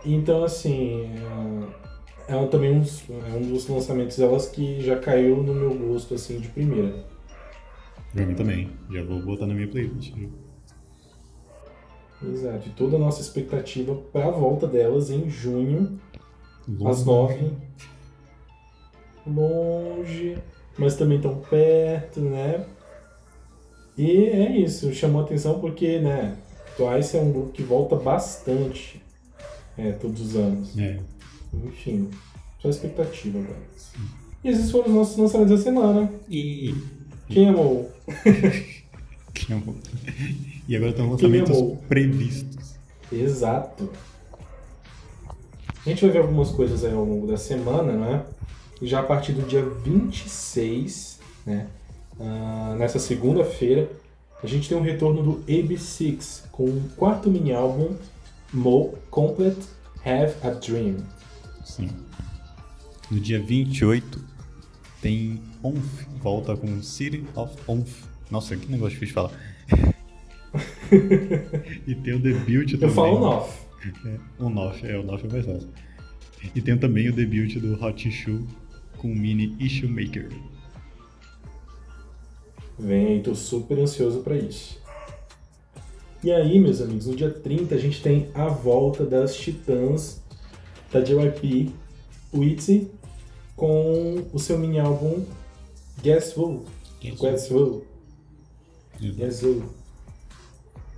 Então, 0.04 0.44
assim, 0.44 1.06
é, 2.28 2.36
é 2.36 2.48
também 2.48 2.72
um 2.72 2.84
é 2.84 3.38
um 3.38 3.54
dos 3.54 3.66
lançamentos 3.70 4.18
delas 4.18 4.50
que 4.50 4.82
já 4.82 5.00
caiu 5.00 5.42
no 5.42 5.54
meu 5.54 5.74
gosto, 5.74 6.16
assim, 6.16 6.38
de 6.38 6.50
primeira. 6.50 7.06
Pra 8.12 8.26
mim 8.26 8.36
também. 8.36 8.72
Já 8.92 9.04
vou 9.04 9.22
botar 9.22 9.48
na 9.48 9.54
minha 9.54 9.70
playlist. 9.70 10.12
Exato. 12.24 12.68
E 12.68 12.72
toda 12.72 12.96
a 12.96 13.00
nossa 13.00 13.22
expectativa 13.22 13.96
para 14.12 14.28
a 14.28 14.32
volta 14.32 14.68
delas 14.68 15.10
em 15.10 15.30
junho, 15.30 16.00
Longe. 16.68 16.88
às 16.88 17.06
nove. 17.06 17.52
Longe, 19.26 20.38
mas 20.78 20.96
também 20.96 21.20
tão 21.20 21.36
perto, 21.38 22.22
né? 22.22 22.66
E 23.98 24.26
é 24.26 24.58
isso, 24.58 24.94
chamou 24.94 25.22
atenção 25.22 25.60
porque, 25.60 26.00
né, 26.00 26.38
Twice 26.76 27.18
é 27.18 27.20
um 27.20 27.32
grupo 27.32 27.52
que 27.52 27.64
volta 27.64 27.96
bastante 27.96 29.02
é, 29.78 29.92
todos 29.92 30.22
os 30.22 30.36
anos. 30.36 30.78
É. 30.78 31.00
Enfim, 31.66 32.10
só 32.62 32.70
expectativa 32.70 33.40
agora. 33.40 33.68
E 34.44 34.50
esses 34.50 34.70
foram 34.70 34.88
os 34.88 34.94
nossos 34.94 35.18
lançamentos 35.18 35.58
da 35.58 35.64
semana. 35.64 36.12
E. 36.30 36.76
Quem 37.28 37.50
amou? 37.50 37.92
Que 39.34 39.54
amor. 39.54 39.76
E 40.68 40.76
agora 40.76 40.92
estão 40.92 41.10
lançamentos 41.10 41.58
previstos. 41.88 42.76
Exato. 43.12 43.90
A 45.86 45.90
gente 45.90 46.02
vai 46.02 46.12
ver 46.12 46.20
algumas 46.20 46.50
coisas 46.50 46.84
aí 46.84 46.94
ao 46.94 47.06
longo 47.06 47.26
da 47.26 47.38
semana, 47.38 47.94
né? 47.94 48.26
E 48.82 48.88
já 48.88 49.00
a 49.00 49.04
partir 49.04 49.32
do 49.32 49.44
dia 49.44 49.64
26, 49.64 51.20
né? 51.46 51.68
ah, 52.20 52.76
nessa 52.78 53.00
segunda-feira, 53.00 53.90
a 54.44 54.48
gente 54.48 54.68
tem 54.68 54.78
um 54.78 54.82
retorno 54.82 55.24
do 55.24 55.44
AB6 55.46 56.44
com 56.52 56.66
o 56.66 56.90
quarto 56.96 57.30
mini 57.30 57.54
álbum 57.54 57.96
Mo 58.54 58.94
Complete 59.10 59.66
Have 60.06 60.34
a 60.44 60.50
Dream. 60.52 60.98
Sim. 61.64 61.90
No 63.10 63.20
dia 63.20 63.42
28 63.42 64.20
tem 65.02 65.42
Onf. 65.64 66.06
Volta 66.22 66.56
com 66.56 66.82
City 66.82 67.26
of 67.36 67.56
Onf. 67.68 68.04
Nossa, 68.30 68.56
que 68.56 68.70
negócio 68.70 69.00
difícil 69.00 69.08
de 69.08 69.14
falar. 69.14 69.32
E 71.88 71.96
tem 71.96 72.14
o 72.14 72.20
debut 72.20 72.72
também. 72.72 72.90
Eu 72.90 72.94
falo 72.94 73.20
Nof. 73.20 73.68
É, 74.06 74.18
o 74.40 74.50
Nof, 74.50 74.86
é, 74.86 74.98
o 74.98 75.04
Nof 75.04 75.26
é 75.26 75.32
mais 75.32 75.46
fácil. 75.46 75.70
E 76.56 76.62
tem 76.62 76.78
também 76.78 77.10
o 77.10 77.14
debut 77.14 77.58
do 77.58 77.84
Hot 77.84 78.12
Shoe 78.12 78.46
com 78.98 79.12
o 79.12 79.16
mini 79.16 79.56
Issue 79.60 79.88
Maker. 79.90 80.30
Vem 82.80 83.22
tô 83.22 83.34
super 83.34 83.80
ansioso 83.80 84.22
pra 84.22 84.36
isso. 84.38 84.80
E 86.24 86.32
aí, 86.32 86.60
meus 86.60 86.82
amigos, 86.82 87.08
no 87.08 87.16
dia 87.16 87.30
30 87.30 87.76
a 87.76 87.78
gente 87.78 88.02
tem 88.02 88.30
a 88.34 88.48
volta 88.48 89.06
das 89.06 89.36
Titãs 89.36 90.22
da 90.92 91.02
JYP 91.02 91.72
Witzy 92.34 92.92
com 93.56 94.26
o 94.32 94.40
seu 94.40 94.58
mini 94.58 94.80
álbum 94.80 95.26
Guess 96.02 96.36
Who? 96.38 96.66
Guess 97.02 97.52
Who? 97.52 97.84
Guess 99.00 99.44
Who? 99.44 99.77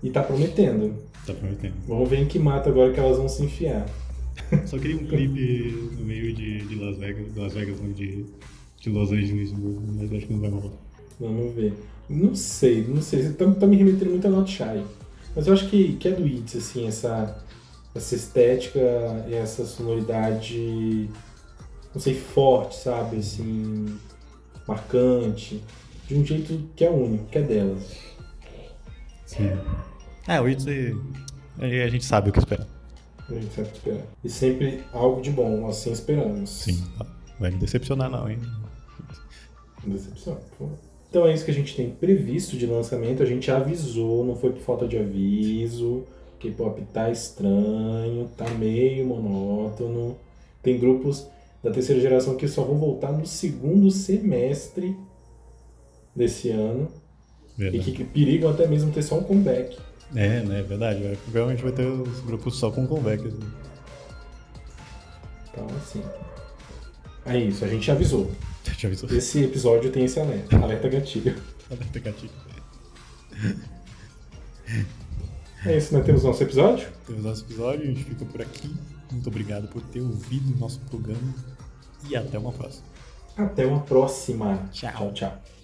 E 0.01 0.09
tá 0.09 0.23
prometendo. 0.23 0.95
Tá 1.25 1.33
prometendo. 1.33 1.73
Vamos 1.87 2.09
ver 2.09 2.19
em 2.19 2.25
que 2.25 2.39
mata 2.39 2.69
agora 2.69 2.93
que 2.93 2.99
elas 2.99 3.17
vão 3.17 3.27
se 3.27 3.43
enfiar. 3.43 3.85
Só 4.65 4.77
queria 4.77 4.95
um 4.95 5.05
clipe 5.05 5.91
no 5.97 6.05
meio 6.05 6.33
de, 6.33 6.65
de 6.65 6.75
Las 6.75 6.97
Vegas, 6.97 7.33
de 7.33 7.39
Las 7.39 7.53
Vegas, 7.53 7.79
não, 7.81 7.91
de, 7.91 8.25
de 8.79 8.89
Los 8.89 9.11
Angeles, 9.11 9.53
mas 9.53 10.13
acho 10.13 10.27
que 10.27 10.33
não 10.33 10.39
vai 10.39 10.49
rolar. 10.49 10.73
Vamos 11.19 11.53
ver. 11.53 11.73
Não 12.09 12.33
sei, 12.33 12.85
não 12.87 13.01
sei. 13.01 13.23
Você 13.23 13.33
tá, 13.33 13.51
tá 13.51 13.67
me 13.67 13.75
remetendo 13.75 14.11
muito 14.11 14.25
a 14.25 14.29
Not 14.29 14.51
Shy. 14.51 14.83
Mas 15.35 15.47
eu 15.47 15.53
acho 15.53 15.69
que, 15.69 15.93
que 15.97 16.07
é 16.07 16.11
do 16.11 16.25
Itzy, 16.25 16.57
assim, 16.57 16.87
essa, 16.87 17.43
essa 17.93 18.15
estética 18.15 18.79
e 19.27 19.33
essa 19.35 19.65
sonoridade, 19.65 21.09
não 21.93 22.01
sei, 22.01 22.15
forte, 22.15 22.77
sabe? 22.77 23.17
Assim, 23.17 23.97
marcante. 24.67 25.61
De 26.07 26.15
um 26.15 26.25
jeito 26.25 26.67
que 26.75 26.83
é 26.83 26.89
único, 26.89 27.25
que 27.25 27.37
é 27.37 27.41
delas. 27.43 27.95
Sim. 29.27 29.51
É, 30.29 30.39
o 30.39 30.47
Itzy, 30.47 30.95
a 31.57 31.87
gente 31.87 32.05
sabe 32.05 32.29
o 32.29 32.31
que 32.31 32.37
esperar. 32.37 32.67
A 33.27 33.33
gente 33.33 33.51
sabe 33.51 33.69
esperar. 33.73 34.03
E 34.23 34.29
sempre 34.29 34.83
algo 34.93 35.21
de 35.23 35.31
bom, 35.31 35.67
assim 35.67 35.91
esperamos. 35.91 36.51
Sim. 36.51 36.83
Vai 37.39 37.49
me 37.49 37.57
decepcionar 37.57 38.11
não, 38.11 38.29
hein? 38.29 38.37
Decepção. 39.83 40.35
por 40.35 40.57
favor. 40.59 40.77
Então 41.09 41.25
é 41.25 41.33
isso 41.33 41.43
que 41.43 41.49
a 41.49 41.53
gente 41.53 41.75
tem 41.75 41.89
previsto 41.89 42.55
de 42.55 42.67
lançamento. 42.67 43.23
A 43.23 43.25
gente 43.25 43.49
avisou, 43.49 44.23
não 44.23 44.35
foi 44.35 44.51
por 44.51 44.61
falta 44.61 44.87
de 44.87 44.99
aviso. 44.99 46.03
K-pop 46.39 46.79
tá 46.93 47.09
estranho, 47.09 48.29
tá 48.37 48.47
meio 48.51 49.07
monótono. 49.07 50.15
Tem 50.61 50.77
grupos 50.77 51.25
da 51.63 51.71
terceira 51.71 51.99
geração 51.99 52.35
que 52.35 52.47
só 52.47 52.63
vão 52.63 52.77
voltar 52.77 53.11
no 53.11 53.25
segundo 53.25 53.89
semestre 53.89 54.95
desse 56.15 56.51
ano 56.51 56.87
e 57.57 57.63
Verdade. 57.63 57.91
que 57.93 58.03
perigam 58.03 58.51
até 58.51 58.67
mesmo 58.67 58.91
ter 58.91 59.01
só 59.01 59.17
um 59.17 59.23
comeback. 59.23 59.88
É, 60.15 60.41
né? 60.41 60.61
Verdade. 60.63 61.03
Vai- 61.03 61.15
Provavelmente 61.17 61.63
vai 61.63 61.71
ter 61.71 61.85
os 61.87 62.19
grupos 62.21 62.57
só 62.57 62.71
com 62.71 62.85
comeback. 62.87 63.27
assim. 63.27 63.39
Então, 65.51 65.67
assim. 65.77 66.03
É 67.25 67.37
isso, 67.37 67.63
a 67.63 67.67
gente 67.67 67.89
avisou. 67.91 68.31
Já 68.77 68.87
avisou. 68.87 69.09
Esse 69.11 69.43
episódio 69.43 69.91
tem 69.91 70.05
esse 70.05 70.19
alerta. 70.19 70.55
Alerta 70.57 70.87
gatilho. 70.89 71.35
Alerta 71.69 71.99
gatilho. 71.99 72.31
É 75.65 75.75
isso, 75.77 75.93
né? 75.93 76.01
Temos 76.01 76.23
nosso 76.23 76.41
episódio. 76.43 76.87
Temos 77.05 77.23
nosso 77.23 77.43
episódio, 77.43 77.83
a 77.83 77.85
gente 77.85 78.03
fica 78.03 78.25
por 78.25 78.41
aqui. 78.41 78.73
Muito 79.11 79.27
obrigado 79.27 79.67
por 79.67 79.81
ter 79.81 80.01
ouvido 80.01 80.55
o 80.55 80.59
nosso 80.59 80.79
programa 80.81 81.33
e 82.07 82.15
até 82.15 82.37
uma 82.37 82.51
próxima. 82.51 82.83
Até 83.35 83.65
uma 83.65 83.81
próxima. 83.81 84.69
Tchau. 84.71 84.91
Tchau, 84.91 85.13
tchau. 85.13 85.58